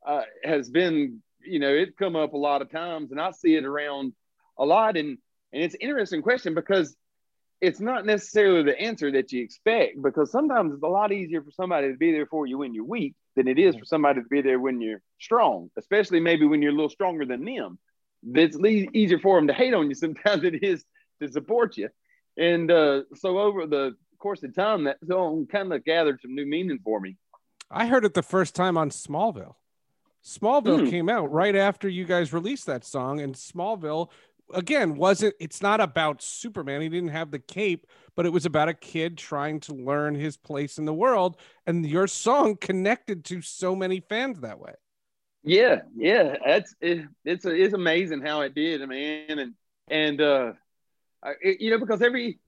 Uh, 0.07 0.23
has 0.45 0.71
been 0.71 1.23
you 1.45 1.59
know, 1.59 1.73
it's 1.73 1.97
come 1.99 2.17
up 2.17 2.33
a 2.33 2.39
lot 2.39 2.63
of 2.63 2.71
times 2.71 3.11
and 3.11 3.21
I 3.21 3.31
see 3.33 3.55
it 3.57 3.65
around 3.65 4.13
a 4.59 4.65
lot. 4.65 4.97
And, 4.97 5.19
and 5.53 5.63
it's 5.63 5.75
an 5.75 5.81
interesting 5.81 6.23
question 6.23 6.55
because 6.55 6.95
it's 7.61 7.81
not 7.81 8.07
necessarily 8.07 8.63
the 8.63 8.79
answer 8.81 9.11
that 9.13 9.33
you 9.33 9.43
expect 9.43 10.01
because 10.03 10.31
sometimes 10.31 10.73
it's 10.73 10.83
a 10.83 10.87
lot 10.89 11.13
easier 11.13 11.43
for 11.43 11.51
somebody 11.51 11.89
to 11.91 11.97
be 11.97 12.11
there 12.13 12.27
for 12.27 12.47
you 12.47 12.59
when 12.59 12.73
you're 12.75 12.85
weak 12.85 13.15
than 13.37 13.47
it 13.49 13.59
is 13.59 13.77
for 13.77 13.85
somebody 13.85 14.21
to 14.21 14.27
be 14.29 14.41
there 14.41 14.59
when 14.59 14.81
you're 14.81 15.03
strong, 15.21 15.71
especially 15.77 16.21
maybe 16.21 16.47
when 16.47 16.63
you're 16.63 16.73
a 16.73 16.75
little 16.75 16.89
stronger 16.91 17.25
than 17.27 17.45
them. 17.45 17.79
It's 18.35 18.57
le- 18.57 18.69
easier 18.69 19.19
for 19.19 19.37
them 19.39 19.47
to 19.49 19.55
hate 19.55 19.75
on 19.75 19.89
you 19.89 19.95
sometimes 20.07 20.43
than 20.43 20.55
it 20.55 20.63
is 20.63 20.85
to 21.21 21.31
support 21.31 21.77
you. 21.77 21.91
And 22.39 22.71
uh, 22.71 23.03
so 23.17 23.39
over 23.39 23.67
the 23.67 23.95
course 24.19 24.43
of 24.43 24.55
time, 24.55 24.85
that 24.85 24.99
song 25.07 25.47
kind 25.51 25.73
of 25.73 25.85
gathered 25.85 26.21
some 26.23 26.35
new 26.35 26.47
meaning 26.47 26.79
for 26.83 26.99
me. 27.01 27.17
I 27.71 27.87
heard 27.87 28.05
it 28.05 28.15
the 28.15 28.23
first 28.23 28.55
time 28.55 28.77
on 28.79 28.91
Smallville. 28.91 29.55
Smallville 30.25 30.85
Hmm. 30.85 30.91
came 30.91 31.09
out 31.09 31.33
right 31.33 31.57
after 31.57 31.89
you 31.89 32.05
guys 32.05 32.33
released 32.33 32.67
that 32.67 32.85
song, 32.85 33.21
and 33.21 33.35
Smallville 33.35 34.11
again 34.55 34.97
wasn't. 34.97 35.35
It's 35.41 35.63
not 35.63 35.81
about 35.81 36.23
Superman. 36.23 36.81
He 36.81 36.89
didn't 36.89 37.11
have 37.11 37.31
the 37.31 37.39
cape, 37.39 37.87
but 38.17 38.27
it 38.27 38.33
was 38.33 38.47
about 38.47 38.69
a 38.69 38.75
kid 38.75 39.19
trying 39.19 39.61
to 39.61 39.75
learn 39.75 40.15
his 40.15 40.37
place 40.37 40.79
in 40.79 40.85
the 40.85 40.95
world, 40.95 41.37
and 41.67 41.87
your 41.87 42.07
song 42.07 42.57
connected 42.57 43.25
to 43.27 43.43
so 43.43 43.75
many 43.75 44.01
fans 44.01 44.41
that 44.41 44.59
way. 44.59 44.75
Yeah, 45.43 45.83
yeah, 45.97 46.37
that's 46.45 46.75
it, 46.81 47.07
it's 47.25 47.45
it's 47.45 47.75
amazing 47.75 48.21
how 48.21 48.43
it 48.43 48.55
did, 48.55 48.87
man, 48.89 49.39
and 49.39 49.55
and 49.89 50.21
uh, 50.21 50.53
it, 51.41 51.61
you 51.61 51.71
know 51.71 51.79
because 51.79 52.03
every 52.03 52.39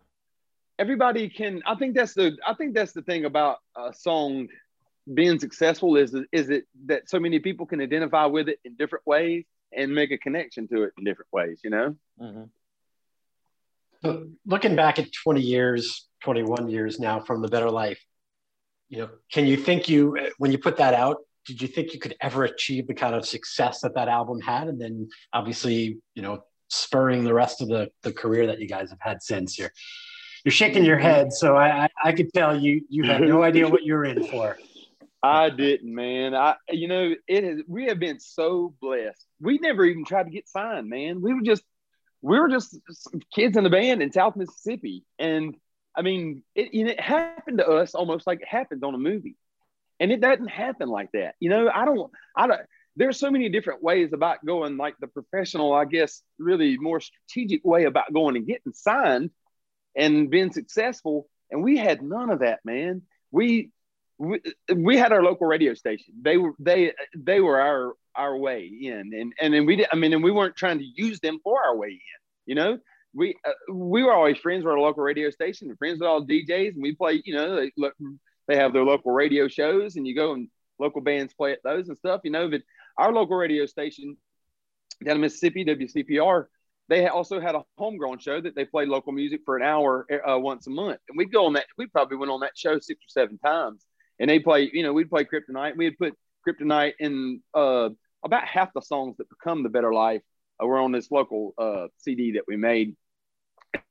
everybody 0.78 1.28
can. 1.28 1.62
I 1.66 1.74
think 1.74 1.94
that's 1.94 2.14
the 2.14 2.36
I 2.46 2.54
think 2.54 2.74
that's 2.74 2.92
the 2.92 3.02
thing 3.02 3.24
about 3.24 3.58
a 3.76 3.94
song 3.94 4.48
being 5.14 5.38
successful 5.38 5.96
is 5.96 6.14
is 6.30 6.50
it 6.50 6.66
that 6.86 7.08
so 7.08 7.18
many 7.18 7.38
people 7.38 7.66
can 7.66 7.80
identify 7.80 8.26
with 8.26 8.48
it 8.48 8.60
in 8.64 8.74
different 8.76 9.06
ways 9.06 9.44
and 9.76 9.94
make 9.94 10.10
a 10.10 10.18
connection 10.18 10.68
to 10.68 10.84
it 10.84 10.92
in 10.98 11.04
different 11.04 11.32
ways. 11.32 11.60
You 11.64 11.70
know. 11.70 11.96
Mm-hmm. 12.20 12.44
So 14.02 14.26
looking 14.44 14.74
back 14.74 14.98
at 14.98 15.12
20 15.12 15.40
years, 15.40 16.08
21 16.24 16.68
years 16.68 16.98
now 16.98 17.20
from 17.20 17.40
the 17.40 17.48
better 17.48 17.70
life, 17.70 18.04
you 18.88 18.98
know, 18.98 19.08
can 19.32 19.46
you 19.46 19.56
think 19.56 19.88
you, 19.88 20.18
when 20.38 20.50
you 20.50 20.58
put 20.58 20.76
that 20.78 20.92
out, 20.92 21.18
did 21.46 21.62
you 21.62 21.68
think 21.68 21.92
you 21.94 22.00
could 22.00 22.14
ever 22.20 22.44
achieve 22.44 22.86
the 22.86 22.94
kind 22.94 23.14
of 23.14 23.24
success 23.26 23.80
that 23.80 23.94
that 23.94 24.08
album 24.08 24.40
had? 24.40 24.68
And 24.68 24.80
then 24.80 25.08
obviously, 25.32 25.98
you 26.14 26.22
know, 26.22 26.42
spurring 26.68 27.24
the 27.24 27.34
rest 27.34 27.62
of 27.62 27.68
the, 27.68 27.90
the 28.02 28.12
career 28.12 28.46
that 28.48 28.60
you 28.60 28.68
guys 28.68 28.90
have 28.90 29.00
had 29.00 29.22
since 29.22 29.58
you're, 29.58 29.72
you're 30.44 30.52
shaking 30.52 30.84
your 30.84 30.96
mm-hmm. 30.96 31.06
head. 31.06 31.32
So 31.32 31.56
I, 31.56 31.84
I, 31.84 31.88
I 32.04 32.12
could 32.12 32.32
tell 32.32 32.58
you, 32.58 32.84
you 32.88 33.04
had 33.04 33.20
no 33.20 33.42
idea 33.50 33.68
what 33.68 33.84
you're 33.84 34.04
in 34.04 34.26
for. 34.26 34.58
I 35.22 35.50
didn't, 35.50 35.94
man. 35.94 36.34
I, 36.34 36.56
you 36.70 36.88
know, 36.88 37.14
it 37.28 37.44
is. 37.44 37.62
We 37.68 37.86
have 37.86 38.00
been 38.00 38.18
so 38.18 38.74
blessed. 38.80 39.24
We 39.40 39.58
never 39.58 39.84
even 39.84 40.04
tried 40.04 40.24
to 40.24 40.30
get 40.30 40.48
signed, 40.48 40.88
man. 40.88 41.20
We 41.22 41.32
were 41.32 41.42
just, 41.42 41.62
we 42.22 42.38
were 42.38 42.48
just 42.48 42.78
kids 43.32 43.56
in 43.56 43.64
the 43.64 43.70
band 43.70 44.02
in 44.02 44.12
South 44.12 44.34
Mississippi, 44.36 45.04
and 45.18 45.54
I 45.96 46.02
mean, 46.02 46.42
it, 46.54 46.70
it 46.72 47.00
happened 47.00 47.58
to 47.58 47.68
us 47.68 47.94
almost 47.94 48.26
like 48.26 48.40
it 48.40 48.48
happened 48.48 48.84
on 48.84 48.94
a 48.94 48.98
movie, 48.98 49.36
and 50.00 50.10
it 50.10 50.20
doesn't 50.20 50.48
happen 50.48 50.88
like 50.88 51.10
that. 51.12 51.34
You 51.38 51.50
know, 51.50 51.70
I 51.72 51.84
don't, 51.84 52.10
I 52.36 52.46
don't. 52.48 52.60
There's 52.96 53.18
so 53.18 53.30
many 53.30 53.48
different 53.48 53.82
ways 53.82 54.12
about 54.12 54.44
going, 54.44 54.76
like 54.76 54.96
the 55.00 55.06
professional, 55.06 55.72
I 55.72 55.84
guess, 55.84 56.22
really 56.38 56.76
more 56.78 57.00
strategic 57.00 57.64
way 57.64 57.84
about 57.84 58.12
going 58.12 58.36
and 58.36 58.46
getting 58.46 58.72
signed 58.72 59.30
and 59.96 60.30
being 60.30 60.52
successful. 60.52 61.28
And 61.50 61.62
we 61.62 61.78
had 61.78 62.02
none 62.02 62.30
of 62.30 62.40
that, 62.40 62.60
man. 62.64 63.02
We 63.30 63.70
we, 64.22 64.40
we 64.72 64.96
had 64.96 65.12
our 65.12 65.22
local 65.22 65.48
radio 65.48 65.74
station. 65.74 66.14
They 66.22 66.36
were 66.36 66.52
they 66.60 66.92
they 67.16 67.40
were 67.40 67.60
our 67.60 67.94
our 68.14 68.36
way 68.36 68.66
in, 68.66 69.12
and 69.12 69.32
and 69.40 69.52
then 69.52 69.66
we 69.66 69.76
did. 69.76 69.88
I 69.92 69.96
mean, 69.96 70.12
and 70.12 70.22
we 70.22 70.30
weren't 70.30 70.54
trying 70.54 70.78
to 70.78 70.84
use 70.84 71.18
them 71.18 71.40
for 71.42 71.62
our 71.64 71.76
way 71.76 71.88
in. 71.88 71.98
You 72.46 72.54
know, 72.54 72.78
we 73.14 73.34
uh, 73.44 73.74
we 73.74 74.04
were 74.04 74.12
always 74.12 74.38
friends 74.38 74.64
with 74.64 74.72
our 74.72 74.78
local 74.78 75.02
radio 75.02 75.30
station, 75.30 75.68
and 75.68 75.78
friends 75.78 75.98
with 75.98 76.08
all 76.08 76.24
DJs, 76.24 76.74
and 76.74 76.82
we 76.82 76.94
play. 76.94 77.20
You 77.24 77.34
know, 77.34 77.56
they 77.56 77.72
they 78.46 78.56
have 78.56 78.72
their 78.72 78.84
local 78.84 79.10
radio 79.10 79.48
shows, 79.48 79.96
and 79.96 80.06
you 80.06 80.14
go 80.14 80.34
and 80.34 80.48
local 80.78 81.00
bands 81.00 81.34
play 81.34 81.52
at 81.52 81.62
those 81.64 81.88
and 81.88 81.98
stuff. 81.98 82.20
You 82.22 82.30
know, 82.30 82.48
but 82.48 82.62
our 82.96 83.12
local 83.12 83.36
radio 83.36 83.66
station 83.66 84.16
down 85.04 85.16
in 85.16 85.20
Mississippi, 85.22 85.64
WCPR, 85.64 86.46
they 86.88 87.08
also 87.08 87.40
had 87.40 87.56
a 87.56 87.64
homegrown 87.76 88.20
show 88.20 88.40
that 88.40 88.54
they 88.54 88.66
played 88.66 88.86
local 88.86 89.10
music 89.10 89.40
for 89.44 89.56
an 89.56 89.64
hour 89.64 90.06
uh, 90.28 90.38
once 90.38 90.68
a 90.68 90.70
month, 90.70 91.00
and 91.08 91.18
we'd 91.18 91.32
go 91.32 91.46
on 91.46 91.54
that. 91.54 91.66
We 91.76 91.88
probably 91.88 92.18
went 92.18 92.30
on 92.30 92.40
that 92.40 92.56
show 92.56 92.78
six 92.78 93.00
or 93.00 93.08
seven 93.08 93.38
times 93.38 93.84
and 94.18 94.28
they 94.28 94.38
play, 94.38 94.70
you 94.72 94.82
know, 94.82 94.92
we'd 94.92 95.10
play 95.10 95.24
Kryptonite. 95.24 95.76
We'd 95.76 95.98
put 95.98 96.14
Kryptonite 96.46 96.94
in 96.98 97.40
uh, 97.54 97.90
about 98.24 98.44
half 98.44 98.72
the 98.72 98.80
songs 98.80 99.16
that 99.18 99.28
become 99.28 99.62
the 99.62 99.68
Better 99.68 99.92
Life 99.92 100.22
uh, 100.62 100.66
were 100.66 100.78
on 100.78 100.92
this 100.92 101.10
local 101.10 101.54
uh, 101.58 101.88
CD 101.98 102.32
that 102.32 102.44
we 102.46 102.56
made, 102.56 102.96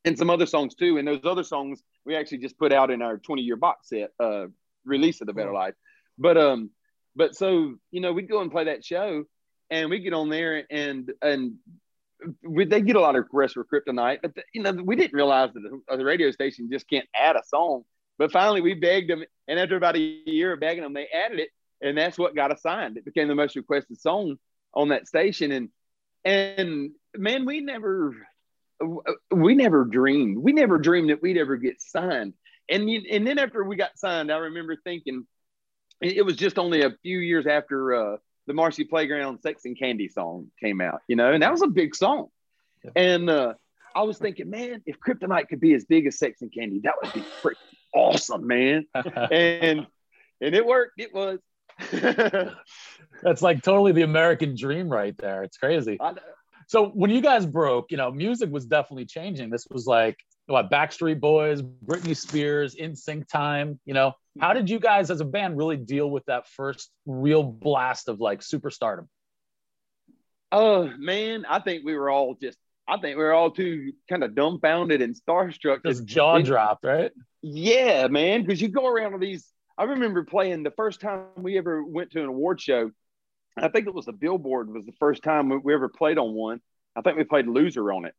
and 0.05 0.17
some 0.17 0.29
other 0.29 0.45
songs 0.45 0.75
too. 0.75 0.97
And 0.97 1.07
those 1.07 1.21
other 1.25 1.43
songs 1.43 1.81
we 2.05 2.15
actually 2.15 2.39
just 2.39 2.57
put 2.57 2.71
out 2.71 2.91
in 2.91 3.01
our 3.01 3.17
20 3.17 3.41
year 3.41 3.55
box 3.55 3.89
set 3.89 4.11
uh, 4.19 4.47
release 4.85 5.21
of 5.21 5.27
the 5.27 5.33
Better 5.33 5.53
Life. 5.53 5.75
But 6.17 6.37
um, 6.37 6.71
but 7.15 7.35
so 7.35 7.75
you 7.91 8.01
know, 8.01 8.13
we'd 8.13 8.29
go 8.29 8.41
and 8.41 8.51
play 8.51 8.65
that 8.65 8.85
show, 8.85 9.23
and 9.69 9.89
we 9.89 9.99
get 9.99 10.13
on 10.13 10.29
there 10.29 10.65
and 10.69 11.11
and. 11.21 11.55
We, 12.43 12.65
they 12.65 12.81
get 12.81 12.95
a 12.95 12.99
lot 12.99 13.15
of 13.15 13.23
requests 13.23 13.53
for 13.53 13.65
Kryptonite, 13.65 14.19
but 14.21 14.35
the, 14.35 14.43
you 14.53 14.61
know 14.61 14.71
we 14.73 14.95
didn't 14.95 15.15
realize 15.15 15.49
that 15.55 15.61
the, 15.61 15.97
the 15.97 16.05
radio 16.05 16.29
station 16.29 16.69
just 16.71 16.87
can't 16.87 17.07
add 17.15 17.35
a 17.35 17.41
song 17.43 17.83
but 18.21 18.31
finally, 18.31 18.61
we 18.61 18.75
begged 18.75 19.09
them, 19.09 19.23
and 19.47 19.59
after 19.59 19.75
about 19.75 19.95
a 19.95 19.99
year 19.99 20.53
of 20.53 20.59
begging 20.59 20.83
them, 20.83 20.93
they 20.93 21.07
added 21.07 21.39
it, 21.39 21.49
and 21.81 21.97
that's 21.97 22.19
what 22.19 22.35
got 22.35 22.51
us 22.51 22.61
signed. 22.61 22.95
It 22.95 23.03
became 23.03 23.27
the 23.27 23.33
most 23.33 23.55
requested 23.55 23.99
song 23.99 24.37
on 24.75 24.89
that 24.89 25.07
station, 25.07 25.51
and 25.51 25.69
and 26.23 26.91
man, 27.15 27.47
we 27.47 27.61
never, 27.61 28.15
we 29.31 29.55
never 29.55 29.85
dreamed, 29.85 30.37
we 30.37 30.53
never 30.53 30.77
dreamed 30.77 31.09
that 31.09 31.23
we'd 31.23 31.39
ever 31.39 31.57
get 31.57 31.81
signed. 31.81 32.35
And 32.69 32.87
and 32.87 33.25
then 33.25 33.39
after 33.39 33.63
we 33.63 33.75
got 33.75 33.97
signed, 33.97 34.31
I 34.31 34.37
remember 34.37 34.75
thinking, 34.75 35.25
it 35.99 36.23
was 36.23 36.35
just 36.35 36.59
only 36.59 36.83
a 36.83 36.91
few 37.01 37.17
years 37.17 37.47
after 37.47 37.95
uh, 37.95 38.17
the 38.45 38.53
Marcy 38.53 38.83
Playground 38.83 39.39
"Sex 39.41 39.65
and 39.65 39.75
Candy" 39.75 40.09
song 40.09 40.51
came 40.59 40.79
out, 40.79 41.01
you 41.07 41.15
know, 41.15 41.33
and 41.33 41.41
that 41.41 41.51
was 41.51 41.63
a 41.63 41.67
big 41.67 41.95
song. 41.95 42.27
And 42.95 43.31
uh, 43.31 43.55
I 43.95 44.03
was 44.03 44.19
thinking, 44.19 44.51
man, 44.51 44.83
if 44.85 44.97
Kryptonite 44.99 45.47
could 45.47 45.59
be 45.59 45.73
as 45.73 45.85
big 45.85 46.05
as 46.05 46.19
Sex 46.19 46.43
and 46.43 46.53
Candy, 46.53 46.81
that 46.83 46.93
would 47.01 47.13
be 47.13 47.21
freaking 47.41 47.55
awesome, 47.93 48.47
man. 48.47 48.85
and 48.95 49.87
and 50.41 50.55
it 50.55 50.65
worked. 50.65 50.99
It 50.99 51.13
was. 51.13 51.39
That's 53.23 53.41
like 53.41 53.63
totally 53.63 53.91
the 53.91 54.01
American 54.01 54.55
dream 54.55 54.89
right 54.89 55.17
there. 55.17 55.43
It's 55.43 55.57
crazy. 55.57 55.99
So 56.67 56.87
when 56.89 57.09
you 57.11 57.21
guys 57.21 57.45
broke, 57.45 57.91
you 57.91 57.97
know, 57.97 58.11
music 58.11 58.51
was 58.51 58.65
definitely 58.65 59.05
changing. 59.05 59.49
This 59.49 59.67
was 59.69 59.85
like 59.85 60.17
what 60.45 60.69
Backstreet 60.69 61.19
Boys, 61.19 61.61
Britney 61.61 62.15
Spears, 62.15 62.75
NSYNC 62.75 63.27
time. 63.27 63.79
You 63.85 63.93
know, 63.93 64.13
how 64.39 64.53
did 64.53 64.69
you 64.69 64.79
guys 64.79 65.11
as 65.11 65.21
a 65.21 65.25
band 65.25 65.57
really 65.57 65.77
deal 65.77 66.09
with 66.09 66.25
that 66.25 66.47
first 66.47 66.91
real 67.05 67.43
blast 67.43 68.07
of 68.07 68.19
like 68.19 68.41
superstardom? 68.41 69.07
Oh 70.51 70.91
man, 70.97 71.45
I 71.47 71.59
think 71.59 71.85
we 71.85 71.95
were 71.95 72.09
all 72.09 72.35
just 72.41 72.57
I 72.87 72.97
think 72.97 73.17
we 73.17 73.23
were 73.23 73.33
all 73.33 73.51
too 73.51 73.93
kind 74.09 74.23
of 74.23 74.35
dumbfounded 74.35 75.01
and 75.01 75.15
starstruck. 75.15 75.85
Just 75.85 76.05
jaw 76.05 76.39
dropped, 76.39 76.83
right? 76.83 77.11
Yeah, 77.41 78.07
man. 78.07 78.41
Because 78.41 78.61
you 78.61 78.69
go 78.69 78.87
around 78.87 79.13
to 79.13 79.17
these. 79.17 79.47
I 79.77 79.85
remember 79.85 80.23
playing 80.23 80.63
the 80.63 80.71
first 80.71 81.01
time 81.01 81.25
we 81.37 81.57
ever 81.57 81.83
went 81.83 82.11
to 82.11 82.21
an 82.21 82.27
award 82.27 82.61
show. 82.61 82.91
I 83.57 83.67
think 83.67 83.87
it 83.87 83.93
was 83.93 84.05
the 84.05 84.13
Billboard 84.13 84.73
was 84.73 84.85
the 84.85 84.93
first 84.93 85.23
time 85.23 85.61
we 85.63 85.73
ever 85.73 85.89
played 85.89 86.17
on 86.17 86.33
one. 86.33 86.61
I 86.95 87.01
think 87.01 87.17
we 87.17 87.23
played 87.23 87.47
Loser 87.47 87.91
on 87.91 88.05
it. 88.05 88.15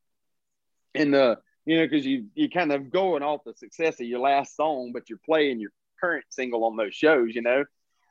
And 0.95 1.15
uh, 1.15 1.37
you 1.65 1.79
know, 1.79 1.87
because 1.87 2.05
you 2.05 2.27
you 2.35 2.51
kind 2.51 2.73
of 2.73 2.91
going 2.91 3.23
off 3.23 3.45
the 3.45 3.55
success 3.55 4.01
of 4.01 4.07
your 4.07 4.21
last 4.21 4.57
song, 4.57 4.91
but 4.93 5.09
you're 5.09 5.21
playing 5.25 5.61
your 5.61 5.71
current 6.01 6.25
single 6.31 6.65
on 6.65 6.77
those 6.77 6.95
shows, 6.95 7.35
you 7.35 7.43
know. 7.43 7.65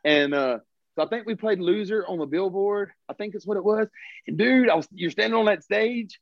And 0.03 0.33
uh, 0.33 0.59
so 0.95 1.03
I 1.03 1.07
think 1.07 1.27
we 1.27 1.35
played 1.35 1.59
Loser 1.59 2.05
on 2.07 2.17
the 2.17 2.25
Billboard. 2.25 2.91
I 3.09 3.13
think 3.13 3.35
it's 3.35 3.45
what 3.45 3.57
it 3.57 3.63
was. 3.63 3.87
And 4.27 4.37
dude, 4.37 4.69
I 4.69 4.75
was 4.75 4.87
you're 4.91 5.11
standing 5.11 5.37
on 5.37 5.45
that 5.45 5.63
stage, 5.63 6.19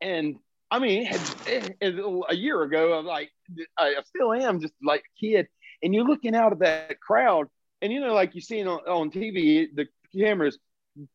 and 0.00 0.36
I 0.70 0.78
mean, 0.78 1.08
it, 1.46 1.98
oh, 2.00 2.24
a 2.28 2.34
year 2.34 2.62
ago, 2.62 2.98
I'm 2.98 3.06
like, 3.06 3.30
I 3.78 3.94
still 4.04 4.32
am 4.32 4.60
just 4.60 4.74
like 4.82 5.02
a 5.02 5.20
kid, 5.20 5.48
and 5.82 5.94
you're 5.94 6.04
looking 6.04 6.34
out 6.34 6.52
of 6.52 6.58
that 6.60 7.00
crowd, 7.00 7.46
and 7.80 7.92
you 7.92 8.00
know, 8.00 8.14
like 8.14 8.34
you 8.34 8.40
see 8.40 8.62
on, 8.62 8.80
on 8.80 9.10
TV, 9.10 9.68
the 9.74 9.86
cameras 10.16 10.58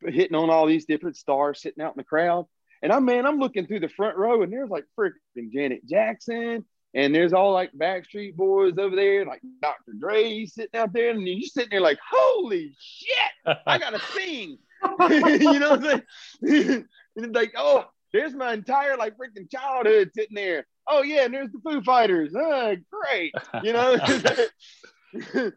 hitting 0.06 0.36
on 0.36 0.48
all 0.48 0.66
these 0.66 0.86
different 0.86 1.16
stars 1.16 1.60
sitting 1.60 1.82
out 1.82 1.92
in 1.92 1.98
the 1.98 2.04
crowd. 2.04 2.46
And 2.82 2.92
I'm 2.92 3.04
man, 3.04 3.26
I'm 3.26 3.38
looking 3.38 3.66
through 3.66 3.80
the 3.80 3.88
front 3.88 4.16
row, 4.16 4.42
and 4.42 4.52
there's 4.52 4.70
like 4.70 4.84
freaking 4.98 5.52
Janet 5.52 5.86
Jackson, 5.86 6.64
and 6.94 7.14
there's 7.14 7.32
all 7.32 7.52
like 7.52 7.72
Backstreet 7.72 8.34
Boys 8.34 8.74
over 8.78 8.96
there, 8.96 9.24
like 9.24 9.40
Dr. 9.60 9.92
Dre 9.98 10.46
sitting 10.46 10.80
out 10.80 10.92
there, 10.92 11.10
and 11.10 11.26
you're 11.26 11.42
sitting 11.42 11.70
there 11.70 11.80
like, 11.80 11.98
holy 12.10 12.74
shit, 12.80 13.56
I 13.66 13.78
gotta 13.78 14.00
sing. 14.14 14.58
you 15.10 15.58
know 15.58 15.76
what 15.76 15.84
I'm 15.84 16.02
saying? 16.42 16.88
and 17.16 17.34
like, 17.34 17.52
oh, 17.56 17.84
there's 18.12 18.34
my 18.34 18.52
entire 18.52 18.96
like 18.96 19.14
freaking 19.16 19.50
childhood 19.50 20.10
sitting 20.14 20.34
there. 20.34 20.66
Oh 20.88 21.02
yeah, 21.02 21.24
and 21.24 21.34
there's 21.34 21.50
the 21.50 21.60
Foo 21.64 21.82
Fighters. 21.82 22.34
Oh, 22.36 22.76
great. 22.90 23.32
You 23.62 23.72
know. 23.72 23.96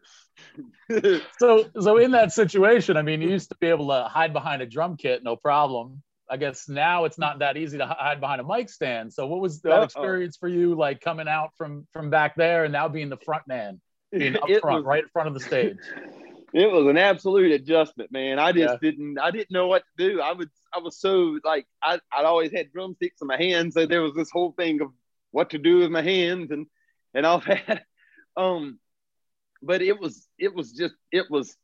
so 1.39 1.65
so 1.79 1.97
in 1.97 2.11
that 2.11 2.31
situation, 2.31 2.97
I 2.97 3.01
mean, 3.01 3.21
you 3.21 3.29
used 3.29 3.49
to 3.49 3.55
be 3.59 3.67
able 3.67 3.87
to 3.89 4.03
hide 4.03 4.33
behind 4.33 4.61
a 4.61 4.65
drum 4.65 4.97
kit, 4.97 5.23
no 5.23 5.35
problem. 5.35 6.01
I 6.29 6.37
guess 6.37 6.67
now 6.67 7.05
it's 7.05 7.19
not 7.19 7.39
that 7.39 7.55
easy 7.55 7.77
to 7.77 7.85
hide 7.85 8.19
behind 8.19 8.41
a 8.41 8.43
mic 8.43 8.69
stand. 8.69 9.13
So 9.13 9.27
what 9.27 9.41
was 9.41 9.61
that 9.61 9.73
Uh-oh. 9.73 9.83
experience 9.83 10.37
for 10.37 10.47
you 10.47 10.75
like 10.75 11.01
coming 11.01 11.27
out 11.27 11.51
from 11.57 11.87
from 11.93 12.09
back 12.09 12.35
there 12.35 12.63
and 12.63 12.73
now 12.73 12.87
being 12.87 13.09
the 13.09 13.17
front 13.17 13.47
man, 13.47 13.79
being 14.11 14.35
up 14.41 14.49
front, 14.61 14.77
was, 14.77 14.85
right 14.85 15.03
in 15.03 15.09
front 15.09 15.27
of 15.27 15.33
the 15.33 15.39
stage? 15.39 15.77
It 16.55 16.71
was 16.71 16.87
an 16.87 16.97
absolute 16.97 17.51
adjustment, 17.51 18.13
man. 18.13 18.39
I 18.39 18.53
just 18.53 18.77
yeah. 18.81 18.89
didn't 18.89 19.19
I 19.19 19.29
didn't 19.29 19.51
know 19.51 19.67
what 19.67 19.83
to 19.83 20.09
do. 20.09 20.21
I 20.21 20.31
was 20.31 20.47
I 20.73 20.79
was 20.79 20.97
so 20.97 21.37
like 21.43 21.67
I 21.83 21.99
I'd 22.13 22.23
always 22.23 22.53
had 22.53 22.71
drumsticks 22.71 23.21
in 23.21 23.27
my 23.27 23.35
hands, 23.35 23.73
so 23.73 23.85
there 23.85 24.01
was 24.01 24.13
this 24.13 24.31
whole 24.31 24.53
thing 24.53 24.79
of 24.79 24.87
what 25.31 25.49
to 25.49 25.57
do 25.57 25.79
with 25.79 25.91
my 25.91 26.01
hands 26.01 26.51
and 26.51 26.67
and 27.13 27.25
all 27.25 27.39
that. 27.47 27.83
Um 28.37 28.79
but 29.61 29.81
it 29.81 29.99
was 29.99 30.25
it 30.37 30.55
was 30.55 30.71
just 30.71 30.95
it 31.11 31.29
was 31.29 31.57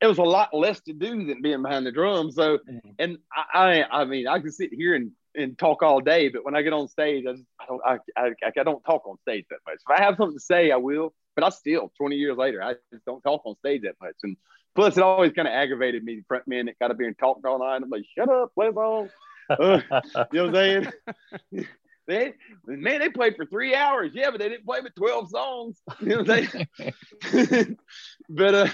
it 0.00 0.06
was 0.06 0.18
a 0.18 0.22
lot 0.22 0.54
less 0.54 0.80
to 0.80 0.94
do 0.94 1.26
than 1.26 1.42
being 1.42 1.62
behind 1.62 1.84
the 1.84 1.92
drums. 1.92 2.34
So, 2.34 2.58
mm-hmm. 2.58 2.90
and 2.98 3.18
I, 3.32 3.84
I, 3.92 4.00
I 4.00 4.04
mean, 4.04 4.26
I 4.26 4.40
can 4.40 4.50
sit 4.50 4.70
here 4.72 4.96
and, 4.96 5.12
and 5.36 5.56
talk 5.56 5.84
all 5.84 6.00
day, 6.00 6.28
but 6.28 6.44
when 6.44 6.56
I 6.56 6.62
get 6.62 6.72
on 6.72 6.88
stage, 6.88 7.24
I 7.24 7.32
just, 7.34 7.44
I 7.60 7.66
don't, 7.66 7.80
I, 7.86 7.98
I, 8.16 8.30
I 8.44 8.62
don't 8.64 8.82
talk 8.82 9.06
on 9.06 9.16
stage 9.18 9.44
that 9.50 9.60
much. 9.64 9.76
If 9.76 9.96
I 9.96 10.02
have 10.02 10.16
something 10.16 10.36
to 10.36 10.44
say, 10.44 10.72
I 10.72 10.76
will, 10.76 11.14
but 11.34 11.44
I 11.44 11.48
still, 11.50 11.92
20 11.98 12.16
years 12.16 12.36
later, 12.36 12.62
I 12.62 12.74
just 12.92 13.04
don't 13.04 13.22
talk 13.22 13.42
on 13.44 13.56
stage 13.56 13.82
that 13.82 13.96
much. 14.00 14.14
And 14.22 14.36
plus 14.74 14.96
it 14.96 15.02
always 15.02 15.32
kind 15.32 15.48
of 15.48 15.54
aggravated 15.54 16.04
me, 16.04 16.22
front 16.28 16.46
men 16.46 16.66
that 16.66 16.78
got 16.78 16.90
up 16.90 16.96
here 16.98 17.08
and 17.08 17.18
talked 17.18 17.44
all 17.44 17.58
night. 17.58 17.80
I'm 17.82 17.90
like, 17.90 18.04
shut 18.16 18.28
up, 18.28 18.54
play 18.54 18.68
a 18.68 18.72
song. 18.72 19.10
Uh, 19.50 19.80
you 20.32 20.38
know 20.38 20.46
what 20.46 20.46
I'm 20.46 20.54
saying? 20.54 20.92
they 22.06 22.32
man, 22.64 23.00
they 23.00 23.10
played 23.10 23.36
for 23.36 23.44
three 23.44 23.74
hours. 23.74 24.12
Yeah, 24.14 24.30
but 24.30 24.38
they 24.38 24.48
didn't 24.48 24.64
play 24.64 24.80
but 24.80 24.94
12 24.96 25.28
songs. 25.28 25.82
You 26.00 26.08
know 26.08 26.22
what 26.22 26.30
I'm 26.30 26.68
saying? 27.34 27.76
but 28.30 28.54
uh 28.54 28.68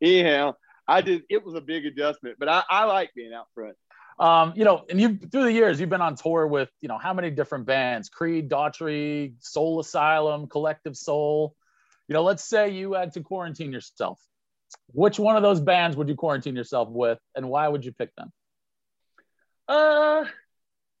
anyhow, 0.00 0.54
I 0.86 1.00
did. 1.00 1.22
It 1.30 1.44
was 1.44 1.54
a 1.54 1.60
big 1.60 1.86
adjustment, 1.86 2.36
but 2.38 2.48
I, 2.48 2.62
I 2.70 2.84
like 2.84 3.12
being 3.14 3.32
out 3.32 3.46
front. 3.54 3.76
Um, 4.18 4.52
you 4.54 4.64
know, 4.64 4.84
and 4.90 5.00
you 5.00 5.16
through 5.16 5.44
the 5.44 5.52
years, 5.52 5.80
you've 5.80 5.88
been 5.88 6.02
on 6.02 6.14
tour 6.14 6.46
with 6.46 6.68
you 6.82 6.88
know 6.88 6.98
how 6.98 7.14
many 7.14 7.30
different 7.30 7.64
bands? 7.64 8.10
Creed, 8.10 8.50
Daughtry, 8.50 9.32
Soul 9.40 9.80
Asylum, 9.80 10.46
Collective 10.46 10.96
Soul. 10.96 11.54
You 12.10 12.14
know, 12.14 12.24
let's 12.24 12.44
say 12.44 12.70
you 12.70 12.94
had 12.94 13.12
to 13.12 13.22
quarantine 13.22 13.72
yourself. 13.72 14.20
Which 14.88 15.18
one 15.18 15.36
of 15.36 15.42
those 15.42 15.60
bands 15.60 15.96
would 15.96 16.08
you 16.08 16.16
quarantine 16.16 16.56
yourself 16.56 16.88
with, 16.90 17.18
and 17.36 17.48
why 17.48 17.68
would 17.68 17.84
you 17.84 17.92
pick 17.92 18.14
them? 18.16 18.32
Uh, 19.68 20.24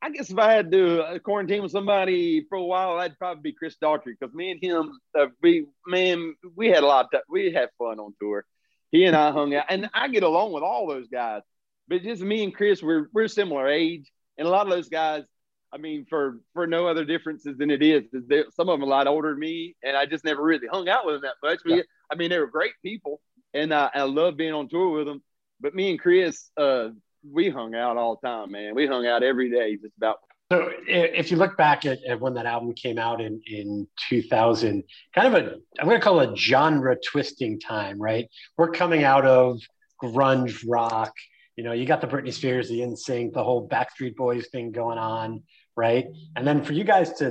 I 0.00 0.10
guess 0.10 0.30
if 0.30 0.38
I 0.38 0.52
had 0.52 0.70
to 0.70 1.02
uh, 1.02 1.18
quarantine 1.18 1.62
with 1.62 1.72
somebody 1.72 2.46
for 2.48 2.56
a 2.56 2.64
while, 2.64 2.98
I'd 2.98 3.18
probably 3.18 3.50
be 3.50 3.52
Chris 3.52 3.76
Daughtry 3.82 4.14
because 4.18 4.32
me 4.32 4.52
and 4.52 4.62
him, 4.62 5.00
uh, 5.18 5.26
we 5.42 5.66
man, 5.86 6.34
we 6.54 6.68
had 6.68 6.84
a 6.84 6.86
lot. 6.86 7.12
Of, 7.12 7.22
we 7.28 7.52
had 7.52 7.68
fun 7.76 7.98
on 7.98 8.14
tour 8.20 8.46
he 8.90 9.04
and 9.04 9.16
I 9.16 9.30
hung 9.30 9.54
out, 9.54 9.66
and 9.68 9.88
I 9.94 10.08
get 10.08 10.22
along 10.22 10.52
with 10.52 10.62
all 10.62 10.86
those 10.86 11.08
guys. 11.08 11.42
But 11.88 12.02
just 12.02 12.22
me 12.22 12.44
and 12.44 12.54
Chris, 12.54 12.82
we're 12.82 13.08
we're 13.12 13.28
similar 13.28 13.68
age, 13.68 14.10
and 14.38 14.46
a 14.46 14.50
lot 14.50 14.66
of 14.66 14.72
those 14.72 14.88
guys. 14.88 15.24
I 15.72 15.78
mean, 15.78 16.06
for 16.08 16.40
for 16.52 16.66
no 16.66 16.86
other 16.86 17.04
differences 17.04 17.56
than 17.58 17.70
it 17.70 17.82
is, 17.82 18.04
is 18.12 18.24
some 18.54 18.68
of 18.68 18.78
them 18.78 18.82
a 18.82 18.90
lot 18.90 19.06
older 19.06 19.30
than 19.30 19.38
me, 19.38 19.76
and 19.82 19.96
I 19.96 20.06
just 20.06 20.24
never 20.24 20.42
really 20.42 20.66
hung 20.66 20.88
out 20.88 21.06
with 21.06 21.16
them 21.16 21.22
that 21.22 21.46
much. 21.46 21.60
But 21.64 21.76
yeah. 21.76 21.82
I 22.10 22.16
mean, 22.16 22.30
they 22.30 22.38
were 22.38 22.46
great 22.46 22.72
people, 22.82 23.20
and 23.54 23.72
I, 23.72 23.90
I 23.94 24.02
love 24.02 24.36
being 24.36 24.52
on 24.52 24.68
tour 24.68 24.90
with 24.90 25.06
them. 25.06 25.22
But 25.60 25.74
me 25.74 25.90
and 25.90 26.00
Chris, 26.00 26.50
uh, 26.56 26.88
we 27.30 27.50
hung 27.50 27.74
out 27.74 27.96
all 27.96 28.18
the 28.20 28.26
time, 28.26 28.50
man. 28.50 28.74
We 28.74 28.86
hung 28.86 29.06
out 29.06 29.22
every 29.22 29.50
day, 29.50 29.76
just 29.76 29.96
about 29.96 30.16
so 30.52 30.68
if 30.88 31.30
you 31.30 31.36
look 31.36 31.56
back 31.56 31.84
at, 31.84 32.02
at, 32.02 32.20
when 32.20 32.34
that 32.34 32.44
album 32.44 32.72
came 32.72 32.98
out 32.98 33.20
in, 33.20 33.40
in 33.46 33.86
2000, 34.08 34.82
kind 35.14 35.26
of 35.28 35.34
a, 35.34 35.54
I'm 35.78 35.86
going 35.86 36.00
to 36.00 36.04
call 36.04 36.18
it 36.20 36.30
a 36.30 36.36
genre 36.36 36.96
twisting 37.06 37.60
time, 37.60 38.02
right? 38.02 38.26
We're 38.58 38.72
coming 38.72 39.04
out 39.04 39.24
of 39.24 39.60
grunge 40.02 40.64
rock. 40.66 41.12
You 41.54 41.62
know, 41.62 41.72
you 41.72 41.86
got 41.86 42.00
the 42.00 42.08
Britney 42.08 42.32
Spears, 42.32 42.68
the 42.68 42.80
NSYNC, 42.80 43.32
the 43.32 43.44
whole 43.44 43.68
Backstreet 43.68 44.16
Boys 44.16 44.48
thing 44.48 44.72
going 44.72 44.98
on, 44.98 45.44
right? 45.80 46.06
And 46.36 46.46
then 46.46 46.62
for 46.62 46.74
you 46.74 46.84
guys 46.84 47.14
to, 47.14 47.28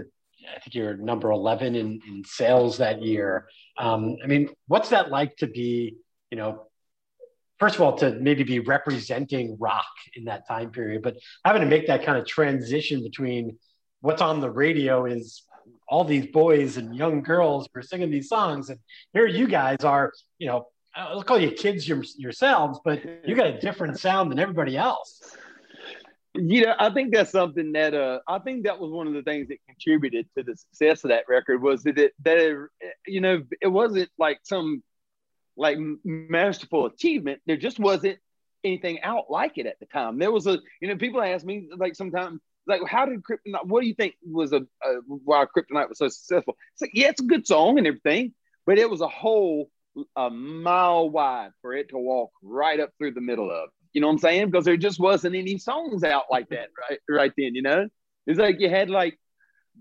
I 0.56 0.60
think 0.60 0.74
you're 0.74 0.98
number 0.98 1.30
11 1.30 1.76
in, 1.76 2.02
in 2.08 2.24
sales 2.26 2.80
that 2.80 3.04
year. 3.04 3.48
Um, 3.78 4.18
I 4.24 4.28
mean, 4.28 4.50
what's 4.68 4.90
that 4.90 5.12
like 5.12 5.38
to 5.38 5.48
be, 5.48 5.98
you 6.32 6.38
know, 6.38 6.66
first 7.60 7.76
of 7.76 7.82
all 7.82 7.98
to 7.98 8.12
maybe 8.12 8.44
be 8.44 8.60
representing 8.60 9.58
rock 9.60 9.86
in 10.16 10.26
that 10.26 10.48
time 10.48 10.72
period 10.72 11.02
but 11.02 11.18
having 11.46 11.62
to 11.62 11.68
make 11.68 11.88
that 11.88 12.04
kind 12.04 12.18
of 12.18 12.26
transition 12.26 13.04
between 13.04 13.58
what's 14.02 14.22
on 14.22 14.40
the 14.40 14.50
radio 14.50 15.06
is 15.06 15.44
all 15.88 16.06
these 16.06 16.28
boys 16.28 16.78
and 16.78 16.96
young 16.96 17.22
girls 17.22 17.68
who 17.74 17.80
are 17.80 17.84
singing 17.84 18.10
these 18.10 18.30
songs 18.30 18.70
and 18.70 18.80
here 19.14 19.28
you 19.28 19.48
guys 19.48 19.84
are 19.84 20.14
you 20.38 20.48
know 20.48 20.66
let's 21.14 21.24
call 21.24 21.40
you 21.40 21.52
kids 21.52 21.88
your, 21.88 22.02
yourselves 22.18 22.80
but 22.86 23.04
you 23.28 23.36
got 23.36 23.48
a 23.48 23.60
different 23.60 24.00
sound 24.00 24.32
than 24.32 24.40
everybody 24.40 24.78
else 24.78 25.36
you 26.36 26.63
know 26.63 26.76
i 26.78 26.92
think 26.92 27.12
that's 27.13 27.32
something 27.32 27.72
that 27.72 27.94
uh 27.96 28.20
i 28.28 28.38
think 28.38 28.63
that 28.63 28.80
was 28.80 28.92
one 28.92 29.08
of 29.08 29.13
the 29.13 29.24
things 29.24 29.48
that 29.48 29.58
contributed 29.68 30.28
to 30.38 30.44
the 30.44 30.56
success 30.56 31.04
of 31.04 31.10
that 31.10 31.24
record 31.28 31.62
was 31.62 31.82
that 31.84 31.98
it 31.98 32.13
that 32.24 32.38
it, 32.38 32.58
you 33.08 33.20
know 33.20 33.42
it 33.62 33.68
wasn't 33.68 34.10
like 34.18 34.39
some 34.44 34.84
like 35.60 35.78
masterful 36.06 36.86
achievement. 36.88 37.42
There 37.46 37.58
just 37.58 37.80
wasn't 37.80 38.18
anything 38.63 39.02
out 39.02 39.26
like 39.30 39.58
it 39.58 39.68
at 39.68 39.80
the 39.80 39.86
time. 39.86 40.18
There 40.18 40.32
was 40.32 40.48
a, 40.48 40.58
you 40.82 40.88
know, 40.88 40.96
people 40.96 41.22
ask 41.22 41.46
me 41.46 41.68
like 41.78 41.96
sometimes, 41.96 42.39
like, 42.65 42.82
how 42.88 43.06
did 43.06 43.22
Kryptonite? 43.24 43.65
What 43.65 43.82
do 43.82 43.88
you 43.88 43.94
think 43.94 44.15
was 44.26 44.54
a, 44.54 44.62
a 44.62 44.94
why 45.08 45.46
Kryptonite 45.46 45.89
was 45.89 45.98
so 45.98 46.08
successful? 46.08 46.56
It's 46.74 46.82
like, 46.82 46.92
yeah, 46.94 47.10
it's 47.10 47.22
a 47.22 47.26
good 47.26 47.46
song 47.46 47.78
and 47.78 47.86
everything, 47.86 48.34
but 48.65 48.80
it 48.80 48.89
was 48.89 49.02
a 49.02 49.08
whole 49.08 49.70
a 50.15 50.30
mile 50.30 51.10
wide 51.10 51.52
for 51.62 51.74
it 51.74 51.89
to 51.89 51.98
walk 51.98 52.32
right 52.42 52.80
up 52.80 52.92
through 52.98 53.13
the 53.13 53.22
middle 53.22 53.52
of. 53.52 53.70
You 53.93 54.02
know 54.02 54.08
what 54.08 54.13
I'm 54.13 54.19
saying? 54.19 54.52
Because 54.52 54.65
there 54.65 54.78
just 54.78 54.99
wasn't 54.99 55.36
any 55.36 55.58
songs 55.58 56.04
out 56.04 56.25
like 56.30 56.49
that 56.49 56.69
right 56.89 56.99
right 57.10 57.34
then. 57.38 57.56
You 57.56 57.62
know, 57.63 57.88
it's 58.28 58.39
like 58.39 58.60
you 58.60 58.69
had 58.69 58.89
like 58.89 59.17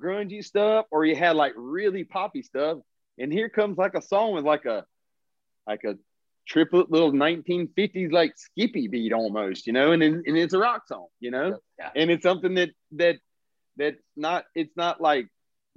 grungy 0.01 0.43
stuff 0.45 0.87
or 0.91 1.05
you 1.05 1.17
had 1.17 1.37
like 1.37 1.53
really 1.57 2.05
poppy 2.05 2.43
stuff, 2.43 2.79
and 3.19 3.33
here 3.33 3.49
comes 3.49 3.77
like 3.79 3.95
a 3.95 4.03
song 4.03 4.35
with 4.35 4.45
like 4.45 4.65
a 4.65 4.85
like 5.67 5.85
a 5.85 5.97
triplet 6.47 6.91
little 6.91 7.13
1950s 7.13 8.11
like 8.11 8.33
Skippy 8.37 8.89
beat 8.89 9.13
almost, 9.13 9.67
you 9.67 9.73
know, 9.75 9.93
and 9.93 10.03
and 10.03 10.25
it's 10.27 10.55
a 10.55 10.59
rock 10.59 10.89
song, 10.89 11.09
you 11.21 11.31
know, 11.31 11.59
Yeah. 11.79 11.91
and 11.95 12.11
it's 12.11 12.23
something 12.23 12.55
that 12.55 12.71
that 12.93 13.17
that's 13.77 14.01
not 14.17 14.47
it's 14.55 14.75
not 14.77 15.01
like 15.01 15.29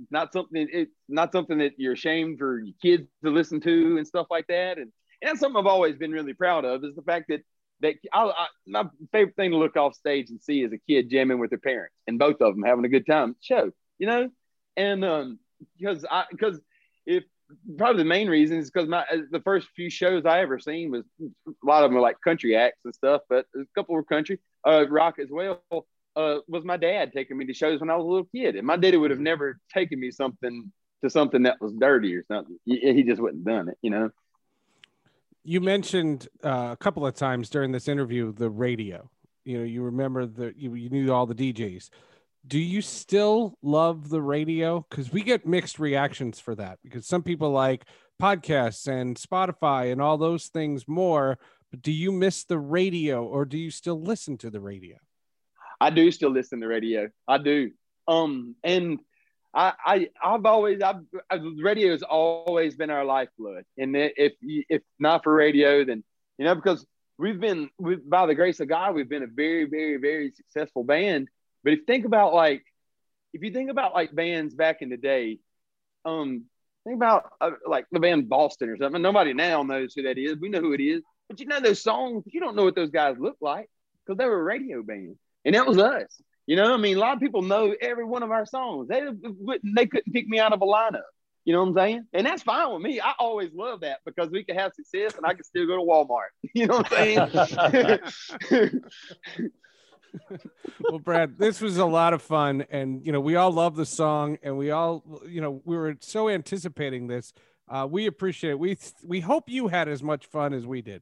not 0.10 0.32
something 0.32 0.68
it's 0.72 0.96
not 1.10 1.34
something 1.34 1.58
that 1.60 1.74
you're 1.78 1.94
ashamed 1.94 2.40
for 2.40 2.60
your 2.62 2.74
kids 2.82 3.08
to 3.24 3.30
listen 3.30 3.60
to 3.62 3.98
and 3.98 4.08
stuff 4.08 4.28
like 4.32 4.48
that, 4.48 4.78
and 4.78 4.92
and 5.22 5.30
that's 5.30 5.40
something 5.42 5.60
I've 5.60 5.68
always 5.68 5.98
been 5.98 6.12
really 6.12 6.34
proud 6.34 6.64
of 6.66 6.84
is 6.86 6.96
the 6.96 7.04
fact 7.04 7.26
that 7.30 7.42
that 7.82 7.96
I, 8.14 8.24
I, 8.24 8.48
my 8.68 8.86
favorite 9.12 9.36
thing 9.36 9.52
to 9.52 9.58
look 9.58 9.76
off 9.78 9.96
stage 9.96 10.30
and 10.30 10.42
see 10.42 10.62
is 10.62 10.74
a 10.74 10.78
kid 10.78 11.10
jamming 11.10 11.40
with 11.40 11.50
their 11.50 11.60
parents 11.60 11.96
and 12.08 12.20
both 12.20 12.42
of 12.42 12.56
them 12.56 12.64
having 12.64 12.86
a 12.86 12.90
good 12.90 13.06
time 13.06 13.36
show, 13.42 13.72
you 13.98 14.08
know, 14.08 14.30
and 14.78 15.04
um 15.06 15.40
because 15.78 16.06
I 16.10 16.26
because 16.32 16.60
if 17.06 17.24
probably 17.78 18.04
the 18.04 18.10
main 18.10 18.30
reason 18.30 18.58
is 18.58 18.72
because 18.72 18.88
my 18.88 19.06
the 19.32 19.42
first 19.42 19.68
few 19.76 19.90
shows 19.90 20.26
I 20.26 20.42
ever 20.42 20.60
seen 20.60 20.92
was 20.92 21.04
a 21.22 21.52
lot 21.64 21.84
of 21.84 21.90
them 21.90 21.96
were 21.96 22.02
like 22.02 22.18
country 22.24 22.56
acts 22.56 22.86
and 22.86 22.94
stuff, 22.94 23.22
but 23.30 23.46
a 23.56 23.66
couple 23.76 23.96
were 23.96 24.04
country, 24.04 24.40
uh, 24.66 24.88
rock 24.90 25.20
as 25.20 25.30
well. 25.30 25.62
Uh, 26.16 26.40
was 26.48 26.66
my 26.66 26.76
dad 26.76 27.12
taking 27.14 27.38
me 27.38 27.46
to 27.46 27.54
shows 27.54 27.80
when 27.80 27.90
I 27.90 27.96
was 27.96 28.06
a 28.06 28.10
little 28.10 28.30
kid, 28.36 28.56
and 28.56 28.68
my 28.68 28.76
daddy 28.76 28.98
would 28.98 29.12
have 29.12 29.20
never 29.20 29.60
taken 29.74 30.00
me 30.00 30.12
something 30.12 30.72
to 31.04 31.10
something 31.10 31.44
that 31.44 31.60
was 31.62 31.74
dirty 31.74 32.16
or 32.16 32.24
something. 32.28 32.58
He, 32.66 32.94
he 32.94 33.04
just 33.04 33.22
wouldn't 33.22 33.46
done 33.46 33.70
it, 33.70 33.78
you 33.82 33.90
know. 33.90 34.10
You 35.44 35.62
mentioned 35.62 36.28
uh, 36.44 36.70
a 36.72 36.78
couple 36.78 37.06
of 37.06 37.16
times 37.16 37.50
during 37.50 37.72
this 37.72 37.88
interview 37.88 38.32
the 38.32 38.50
radio. 38.50 39.10
You 39.44 39.60
know, 39.60 39.64
you 39.64 39.82
remember 39.84 40.26
the 40.26 40.54
you, 40.56 40.76
you 40.76 40.90
knew 40.90 41.12
all 41.12 41.26
the 41.26 41.36
DJs. 41.36 41.90
Do 42.46 42.60
you 42.60 42.82
still 42.82 43.58
love 43.62 44.10
the 44.10 44.22
radio? 44.22 44.86
Because 44.90 45.12
we 45.12 45.24
get 45.24 45.46
mixed 45.46 45.80
reactions 45.80 46.40
for 46.40 46.56
that. 46.56 46.80
Because 46.84 47.08
some 47.08 47.24
people 47.24 47.52
like 47.52 47.86
podcasts 48.22 48.88
and 48.88 49.16
Spotify 49.16 49.92
and 49.92 50.02
all 50.02 50.18
those 50.18 50.48
things 50.48 50.88
more. 50.88 51.40
But 51.72 51.82
do 51.82 51.92
you 51.92 52.12
miss 52.12 52.44
the 52.44 52.60
radio, 52.60 53.24
or 53.24 53.46
do 53.46 53.58
you 53.58 53.72
still 53.72 54.00
listen 54.00 54.38
to 54.40 54.50
the 54.50 54.60
radio? 54.60 54.98
I 55.80 55.90
do 55.90 56.12
still 56.12 56.30
listen 56.30 56.62
to 56.62 56.68
radio. 56.68 57.10
I 57.28 57.38
do. 57.40 57.72
Um, 58.08 58.56
and 58.64 59.00
I, 59.54 59.74
I, 59.86 60.10
I've 60.24 60.46
always, 60.46 60.82
I've, 60.82 61.02
I've 61.30 61.42
radio 61.62 61.92
has 61.92 62.04
always 62.04 62.76
been 62.76 62.90
our 62.90 63.04
lifeblood. 63.04 63.66
And 63.78 63.96
if, 63.96 64.34
if 64.42 64.82
not 65.00 65.24
for 65.24 65.34
radio, 65.34 65.84
then, 65.84 66.04
you 66.38 66.46
know, 66.46 66.56
because 66.56 66.86
we've 67.18 67.40
been, 67.40 67.70
we, 67.78 67.96
by 67.96 68.26
the 68.26 68.36
grace 68.36 68.60
of 68.60 68.70
God, 68.70 68.96
we've 68.96 69.10
been 69.10 69.24
a 69.24 69.28
very, 69.28 69.66
very, 69.66 69.98
very 69.98 70.32
successful 70.32 70.84
band. 70.84 71.28
But 71.64 71.74
if 71.74 71.80
you 71.80 71.86
think 71.86 72.06
about 72.06 72.34
like, 72.34 72.64
if 73.34 73.44
you 73.44 73.52
think 73.52 73.70
about 73.70 73.94
like 73.94 74.14
bands 74.16 74.54
back 74.56 74.82
in 74.82 74.90
the 74.90 74.98
day, 74.98 75.40
um, 76.06 76.46
think 76.84 76.96
about 76.96 77.32
uh, 77.40 77.52
like 77.68 77.86
the 77.92 78.00
band 78.00 78.30
Boston 78.30 78.70
or 78.70 78.78
something. 78.78 79.02
Nobody 79.02 79.34
now 79.34 79.64
knows 79.64 79.94
who 79.94 80.04
that 80.04 80.18
is. 80.18 80.38
We 80.38 80.50
know 80.50 80.62
who 80.62 80.74
it 80.74 80.82
is, 80.82 81.02
but 81.30 81.40
you 81.40 81.46
know 81.46 81.60
those 81.60 81.82
songs. 81.82 82.24
You 82.26 82.40
don't 82.40 82.56
know 82.56 82.64
what 82.64 82.76
those 82.76 82.90
guys 82.90 83.18
look 83.20 83.38
like 83.42 83.70
because 84.06 84.18
they 84.18 84.26
were 84.26 84.40
a 84.40 84.44
radio 84.44 84.84
band, 84.84 85.16
and 85.46 85.56
that 85.56 85.68
was 85.68 85.78
us. 85.78 86.22
You 86.48 86.56
know, 86.56 86.74
I 86.74 86.78
mean, 86.78 86.98
a 86.98 87.00
lot 87.00 87.14
of 87.14 87.20
people 87.20 87.42
know 87.42 87.76
every 87.80 88.04
one 88.04 88.24
of 88.24 88.32
our 88.32 88.46
songs. 88.46 88.88
They 88.88 89.02
they 89.76 89.86
couldn't 89.86 90.12
pick 90.14 90.28
me 90.28 90.40
out 90.40 90.54
of 90.54 90.62
a 90.62 90.66
lineup. 90.66 91.02
You 91.46 91.54
know 91.54 91.62
what 91.62 91.70
I'm 91.70 91.76
saying? 91.76 92.08
And 92.14 92.26
that's 92.26 92.44
fine 92.44 92.72
with 92.72 92.84
me. 92.84 93.02
I 93.02 93.14
always 93.18 93.50
love 93.54 93.82
that 93.82 94.00
because 94.06 94.30
we 94.30 94.44
can 94.44 94.58
have 94.58 94.74
success 94.76 95.16
and 95.18 95.26
I 95.26 95.34
can 95.34 95.44
still 95.44 95.66
go 95.66 95.78
to 95.78 95.84
Walmart. 95.84 96.30
You 96.54 96.68
know 96.68 96.78
what 96.78 96.92
I'm 96.92 97.98
saying? 98.52 98.82
well, 100.82 101.00
Brad, 101.00 101.38
this 101.38 101.62
was 101.62 101.78
a 101.78 101.86
lot 101.86 102.14
of 102.14 102.22
fun, 102.22 102.66
and 102.70 103.06
you 103.06 103.12
know 103.12 103.22
we 103.22 103.36
all 103.36 103.52
love 103.52 103.76
the 103.76 103.86
song, 103.86 104.38
and 104.44 104.58
we 104.58 104.72
all, 104.72 105.22
you 105.28 105.42
know, 105.42 105.62
we 105.66 105.76
were 105.78 105.96
so 106.02 106.30
anticipating 106.30 107.08
this. 107.08 107.34
Uh, 107.68 107.88
we 107.90 108.06
appreciate 108.06 108.52
it. 108.52 108.60
We 108.60 108.78
we 109.04 109.22
hope 109.22 109.50
you 109.50 109.68
had 109.70 109.88
as 109.88 110.04
much 110.04 110.26
fun 110.26 110.54
as 110.54 110.68
we 110.68 110.82
did. 110.82 111.02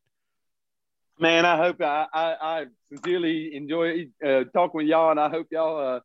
Man, 1.20 1.46
I 1.46 1.58
hope 1.58 1.82
I 1.82 2.08
I, 2.14 2.36
I 2.42 2.66
sincerely 2.88 3.56
enjoy 3.56 4.08
uh, 4.26 4.46
talking 4.54 4.78
with 4.78 4.88
y'all, 4.88 5.12
and 5.12 5.20
I 5.20 5.30
hope 5.30 5.48
y'all 5.52 5.96
uh, 5.96 6.00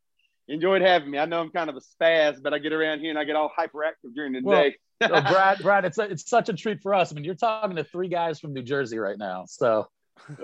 enjoyed 0.47 0.81
having 0.81 1.09
me. 1.09 1.17
I 1.17 1.25
know 1.25 1.39
I'm 1.39 1.51
kind 1.51 1.69
of 1.69 1.77
a 1.77 1.79
spaz, 1.79 2.41
but 2.41 2.53
I 2.53 2.59
get 2.59 2.73
around 2.73 2.99
here 2.99 3.09
and 3.11 3.19
I 3.19 3.23
get 3.23 3.35
all 3.35 3.51
hyperactive 3.57 4.13
during 4.13 4.33
the 4.33 4.41
Well, 4.43 4.61
day. 4.63 4.75
So 5.01 5.09
Brad, 5.21 5.59
Brad, 5.59 5.85
it's 5.85 5.97
a, 5.97 6.03
it's 6.03 6.29
such 6.29 6.49
a 6.49 6.53
treat 6.53 6.81
for 6.81 6.93
us. 6.93 7.11
I 7.11 7.15
mean, 7.15 7.23
you're 7.23 7.35
talking 7.35 7.75
to 7.77 7.83
three 7.83 8.09
guys 8.09 8.39
from 8.39 8.53
New 8.53 8.61
Jersey 8.63 8.97
right 8.97 9.17
now, 9.17 9.45
so 9.47 9.87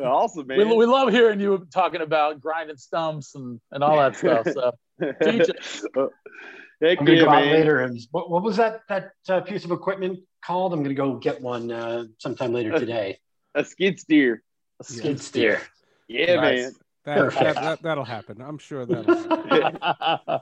awesome, 0.02 0.48
man. 0.48 0.58
we, 0.58 0.76
we 0.76 0.86
love 0.86 1.10
hearing 1.10 1.40
you 1.40 1.68
talking 1.74 2.02
about 2.02 2.40
grinding 2.40 2.78
stumps 2.78 3.36
and, 3.36 3.60
and 3.72 3.84
all 3.84 3.98
that 3.98 4.16
stuff. 4.16 4.48
So 4.54 4.72
teach 5.24 5.50
us. 5.50 5.86
Heck 6.82 7.00
I'm 7.00 7.06
gonna 7.06 7.18
yeah, 7.18 7.26
go 7.26 7.30
out 7.30 7.46
man. 7.46 7.54
later 7.54 7.80
and 7.82 8.00
what, 8.12 8.32
what 8.32 8.42
was 8.42 8.58
that 8.58 8.82
that 8.90 9.12
uh, 9.30 9.42
piece 9.42 9.66
of 9.66 9.72
equipment 9.72 10.20
called? 10.44 10.74
I'm 10.74 10.82
gonna 10.82 10.96
go 10.96 11.16
get 11.16 11.42
one 11.42 11.72
uh, 11.72 12.06
sometime 12.18 12.54
later 12.54 12.72
today. 12.72 13.20
A 13.56 13.64
skid 13.64 14.00
steer. 14.00 14.42
A 14.89 14.94
Yeah. 14.94 15.00
skid 15.00 15.22
steer. 15.22 15.62
Yeah, 16.08 16.36
Nice. 16.36 16.74
That, 17.06 17.34
that, 17.34 17.56
that, 17.56 17.82
that'll 17.82 18.04
happen. 18.06 18.41
I'm 18.41 18.58
sure 18.60 18.86
that'll. 18.86 19.15
happen. 19.15 19.80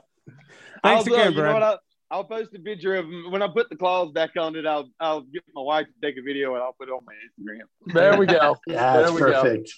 Thanks 0.82 1.08
I'll, 1.08 1.14
uh, 1.14 1.16
again, 1.16 1.32
you 1.32 1.38
Brad. 1.38 1.62
I'll, 1.62 1.78
I'll 2.10 2.24
post 2.24 2.50
a 2.54 2.58
picture 2.58 2.96
of 2.96 3.06
when 3.30 3.40
I 3.40 3.48
put 3.48 3.70
the 3.70 3.76
claws 3.76 4.10
back 4.12 4.30
on 4.38 4.56
it. 4.56 4.66
I'll 4.66 4.90
I'll 4.98 5.22
get 5.22 5.42
my 5.54 5.62
wife 5.62 5.86
to 5.86 6.06
take 6.06 6.18
a 6.18 6.22
video 6.22 6.54
and 6.54 6.62
I'll 6.62 6.72
put 6.74 6.88
it 6.88 6.92
on 6.92 7.00
my 7.06 7.12
Instagram. 7.14 7.94
there 7.94 8.18
we 8.18 8.26
go. 8.26 8.56
Yeah, 8.66 8.94
there 8.94 9.02
that's 9.02 9.12
we 9.14 9.20
go. 9.20 9.42
perfect. 9.42 9.72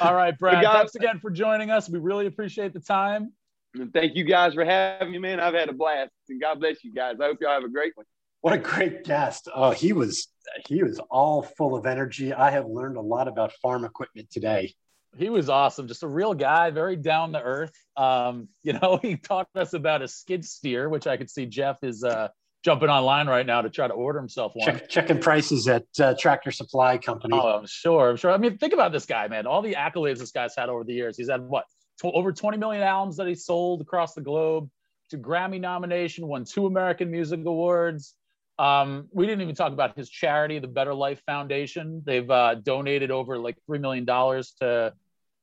All 0.00 0.14
right, 0.14 0.36
Brad. 0.38 0.62
guys- 0.62 0.74
thanks 0.76 0.94
again 0.96 1.20
for 1.20 1.30
joining 1.30 1.70
us. 1.70 1.88
We 1.88 1.98
really 1.98 2.26
appreciate 2.26 2.72
the 2.72 2.80
time. 2.80 3.32
And 3.74 3.92
thank 3.92 4.16
you 4.16 4.24
guys 4.24 4.54
for 4.54 4.64
having 4.64 5.12
me, 5.12 5.18
man. 5.18 5.38
I've 5.40 5.54
had 5.54 5.68
a 5.68 5.72
blast, 5.72 6.10
and 6.28 6.40
God 6.40 6.58
bless 6.60 6.82
you 6.82 6.92
guys. 6.92 7.16
I 7.20 7.26
hope 7.26 7.38
y'all 7.40 7.52
have 7.52 7.62
a 7.64 7.68
great 7.68 7.92
one. 7.96 8.04
What 8.40 8.54
a 8.54 8.58
great 8.58 9.04
guest. 9.04 9.48
Oh, 9.54 9.70
he 9.70 9.92
was 9.92 10.28
he 10.66 10.82
was 10.82 10.98
all 11.10 11.42
full 11.42 11.76
of 11.76 11.86
energy. 11.86 12.32
I 12.32 12.50
have 12.50 12.66
learned 12.66 12.96
a 12.96 13.00
lot 13.00 13.28
about 13.28 13.52
farm 13.52 13.84
equipment 13.84 14.30
today. 14.30 14.74
He 15.16 15.28
was 15.28 15.48
awesome, 15.48 15.88
just 15.88 16.04
a 16.04 16.08
real 16.08 16.34
guy, 16.34 16.70
very 16.70 16.96
down 16.96 17.32
to 17.32 17.42
earth. 17.42 17.72
Um, 17.96 18.48
you 18.62 18.74
know, 18.74 18.98
he 19.02 19.16
taught 19.16 19.48
us 19.54 19.72
about 19.72 20.02
a 20.02 20.08
skid 20.08 20.44
steer, 20.44 20.88
which 20.88 21.06
I 21.06 21.16
could 21.16 21.28
see 21.28 21.46
Jeff 21.46 21.82
is 21.82 22.04
uh, 22.04 22.28
jumping 22.64 22.88
online 22.88 23.26
right 23.26 23.44
now 23.44 23.62
to 23.62 23.70
try 23.70 23.88
to 23.88 23.94
order 23.94 24.18
himself 24.18 24.52
one. 24.54 24.66
Check, 24.66 24.88
checking 24.88 25.18
prices 25.18 25.66
at 25.68 25.84
uh, 25.98 26.14
Tractor 26.18 26.50
Supply 26.50 26.98
Company. 26.98 27.38
Oh, 27.40 27.58
I'm 27.58 27.66
sure. 27.66 28.10
I'm 28.10 28.16
sure. 28.16 28.30
I 28.30 28.36
mean, 28.36 28.58
think 28.58 28.72
about 28.72 28.92
this 28.92 29.06
guy, 29.06 29.28
man. 29.28 29.46
All 29.46 29.62
the 29.62 29.74
accolades 29.74 30.18
this 30.18 30.30
guy's 30.30 30.54
had 30.56 30.68
over 30.68 30.84
the 30.84 30.94
years. 30.94 31.16
He's 31.16 31.30
had 31.30 31.42
what? 31.42 31.64
Tw- 32.00 32.14
over 32.14 32.32
20 32.32 32.56
million 32.58 32.82
albums 32.82 33.16
that 33.16 33.26
he 33.26 33.34
sold 33.34 33.80
across 33.80 34.14
the 34.14 34.22
globe. 34.22 34.70
To 35.10 35.18
Grammy 35.18 35.60
nomination, 35.60 36.28
won 36.28 36.44
two 36.44 36.66
American 36.66 37.10
Music 37.10 37.40
Awards. 37.44 38.14
Um, 38.60 39.08
we 39.10 39.24
didn't 39.24 39.40
even 39.40 39.54
talk 39.54 39.72
about 39.72 39.96
his 39.96 40.10
charity, 40.10 40.58
the 40.58 40.68
Better 40.68 40.92
Life 40.92 41.22
Foundation. 41.24 42.02
They've 42.04 42.30
uh, 42.30 42.56
donated 42.56 43.10
over 43.10 43.38
like 43.38 43.56
three 43.64 43.78
million 43.78 44.04
dollars 44.04 44.52
to 44.60 44.92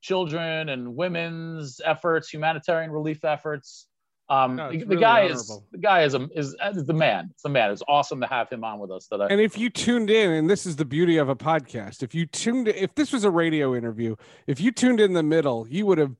children 0.01 0.69
and 0.69 0.95
women's 0.95 1.81
efforts, 1.83 2.29
humanitarian 2.29 2.91
relief 2.91 3.25
efforts. 3.25 3.87
Um, 4.29 4.55
No, 4.55 4.71
the, 4.71 4.79
the 4.79 4.85
really 4.85 5.01
guy 5.01 5.21
is 5.21 5.47
the 5.71 5.77
guy 5.77 6.03
is 6.03 6.13
a, 6.13 6.27
is, 6.35 6.55
is 6.73 6.85
the 6.85 6.93
man. 6.93 7.29
It's 7.31 7.43
the 7.43 7.49
man. 7.49 7.71
It's 7.71 7.83
awesome 7.87 8.19
to 8.21 8.27
have 8.27 8.49
him 8.49 8.63
on 8.63 8.79
with 8.79 8.91
us 8.91 9.07
today. 9.07 9.27
And 9.29 9.39
if 9.39 9.57
you 9.57 9.69
tuned 9.69 10.09
in, 10.09 10.31
and 10.31 10.49
this 10.49 10.65
is 10.65 10.75
the 10.75 10.85
beauty 10.85 11.17
of 11.17 11.29
a 11.29 11.35
podcast, 11.35 12.03
if 12.03 12.13
you 12.13 12.25
tuned, 12.25 12.67
if 12.67 12.93
this 12.95 13.13
was 13.13 13.23
a 13.23 13.31
radio 13.31 13.75
interview, 13.75 14.15
if 14.45 14.59
you 14.59 14.71
tuned 14.71 14.99
in 14.99 15.13
the 15.13 15.23
middle, 15.23 15.65
you 15.69 15.85
would 15.85 15.97
have. 15.97 16.15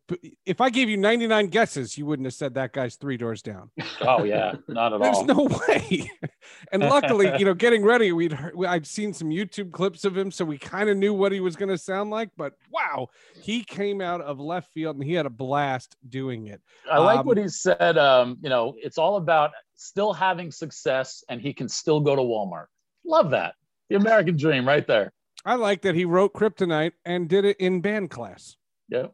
If 0.45 0.61
I 0.61 0.69
gave 0.69 0.89
you 0.89 0.97
99 0.97 1.47
guesses, 1.47 1.97
you 1.97 2.05
wouldn't 2.05 2.25
have 2.25 2.33
said 2.33 2.53
that 2.53 2.71
guy's 2.71 2.95
three 2.95 3.17
doors 3.17 3.41
down. 3.41 3.71
oh 4.01 4.23
yeah, 4.23 4.53
not 4.67 4.93
at 4.93 5.01
There's 5.01 5.17
all. 5.17 5.25
There's 5.25 5.37
no 5.37 5.57
way. 5.67 6.09
and 6.71 6.83
luckily, 6.83 7.31
you 7.37 7.45
know, 7.45 7.53
getting 7.53 7.83
ready, 7.83 8.11
we'd 8.13 8.31
heard, 8.31 8.53
I'd 8.65 8.87
seen 8.87 9.13
some 9.13 9.29
YouTube 9.29 9.71
clips 9.71 10.05
of 10.05 10.15
him, 10.15 10.31
so 10.31 10.45
we 10.45 10.57
kind 10.57 10.89
of 10.89 10.97
knew 10.97 11.13
what 11.13 11.31
he 11.31 11.39
was 11.39 11.55
going 11.55 11.69
to 11.69 11.77
sound 11.77 12.09
like. 12.09 12.29
But 12.37 12.53
wow, 12.71 13.07
he 13.41 13.63
came 13.63 13.99
out 13.99 14.21
of 14.21 14.39
left 14.39 14.71
field 14.71 14.95
and 14.95 15.03
he 15.03 15.13
had 15.13 15.25
a 15.25 15.29
blast 15.29 15.95
doing 16.07 16.47
it. 16.47 16.61
I 16.89 16.99
like 16.99 17.19
Um, 17.19 17.25
what 17.25 17.37
he 17.37 17.49
said. 17.49 17.96
Um, 17.97 18.37
you 18.41 18.49
know, 18.49 18.75
it's 18.77 18.97
all 18.97 19.17
about 19.17 19.51
still 19.75 20.13
having 20.13 20.51
success, 20.51 21.23
and 21.29 21.41
he 21.41 21.53
can 21.53 21.69
still 21.69 21.99
go 21.99 22.15
to 22.15 22.21
Walmart. 22.21 22.65
Love 23.05 23.31
that. 23.31 23.55
The 23.89 23.95
American 23.95 24.37
dream, 24.43 24.67
right 24.67 24.85
there. 24.85 25.11
I 25.45 25.55
like 25.55 25.81
that 25.83 25.95
he 25.95 26.05
wrote 26.05 26.33
Kryptonite 26.33 26.93
and 27.05 27.29
did 27.29 27.45
it 27.45 27.57
in 27.57 27.81
band 27.81 28.09
class. 28.09 28.55
Yeah. 28.89 29.07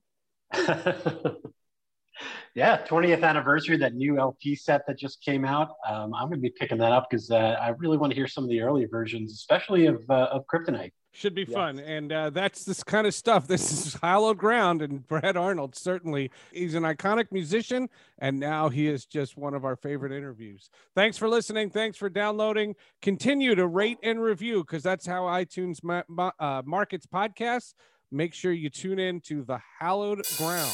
yeah, 2.53 2.85
20th 2.85 3.23
anniversary, 3.23 3.75
that 3.77 3.95
new 3.95 4.19
LP 4.19 4.55
set 4.55 4.85
that 4.85 4.99
just 4.99 5.23
came 5.23 5.45
out. 5.45 5.69
Um, 5.87 6.13
I'm 6.13 6.27
going 6.27 6.37
to 6.37 6.37
be 6.37 6.51
picking 6.51 6.77
that 6.77 6.91
up 6.91 7.07
because 7.09 7.31
uh, 7.31 7.57
I 7.59 7.69
really 7.69 7.97
want 7.97 8.11
to 8.11 8.15
hear 8.15 8.27
some 8.27 8.43
of 8.43 8.51
the 8.51 8.61
early 8.61 8.85
versions, 8.85 9.33
especially 9.33 9.87
of, 9.87 10.03
uh, 10.09 10.29
of 10.31 10.45
Kryptonite. 10.45 10.91
Should 11.15 11.35
be 11.35 11.43
Yes. 11.43 11.53
fun. 11.53 11.77
And 11.79 12.11
uh, 12.11 12.31
that's 12.31 12.65
this 12.65 12.83
kind 12.83 13.05
of 13.05 13.13
stuff. 13.13 13.47
This 13.47 13.71
is 13.71 13.93
hallowed 14.01 14.39
ground. 14.39 14.81
And 14.81 15.07
Brad 15.07 15.37
Arnold, 15.37 15.75
certainly, 15.75 16.31
he's 16.51 16.73
an 16.73 16.81
iconic 16.83 17.27
musician. 17.31 17.87
And 18.17 18.39
now 18.39 18.69
he 18.69 18.87
is 18.87 19.05
just 19.05 19.37
one 19.37 19.53
of 19.53 19.63
our 19.63 19.75
favorite 19.75 20.11
interviews. 20.11 20.71
Thanks 20.95 21.17
for 21.17 21.29
listening. 21.29 21.69
Thanks 21.69 21.97
for 21.97 22.09
downloading. 22.09 22.75
Continue 23.01 23.53
to 23.53 23.67
rate 23.67 23.99
and 24.01 24.21
review 24.21 24.63
because 24.63 24.81
that's 24.81 25.05
how 25.05 25.23
iTunes 25.23 25.83
ma- 25.83 26.01
ma- 26.07 26.31
uh, 26.39 26.63
markets 26.65 27.05
podcasts. 27.05 27.75
Make 28.11 28.33
sure 28.33 28.51
you 28.51 28.69
tune 28.71 28.97
in 28.99 29.21
to 29.21 29.43
the 29.43 29.59
hallowed 29.79 30.23
ground. 30.37 30.71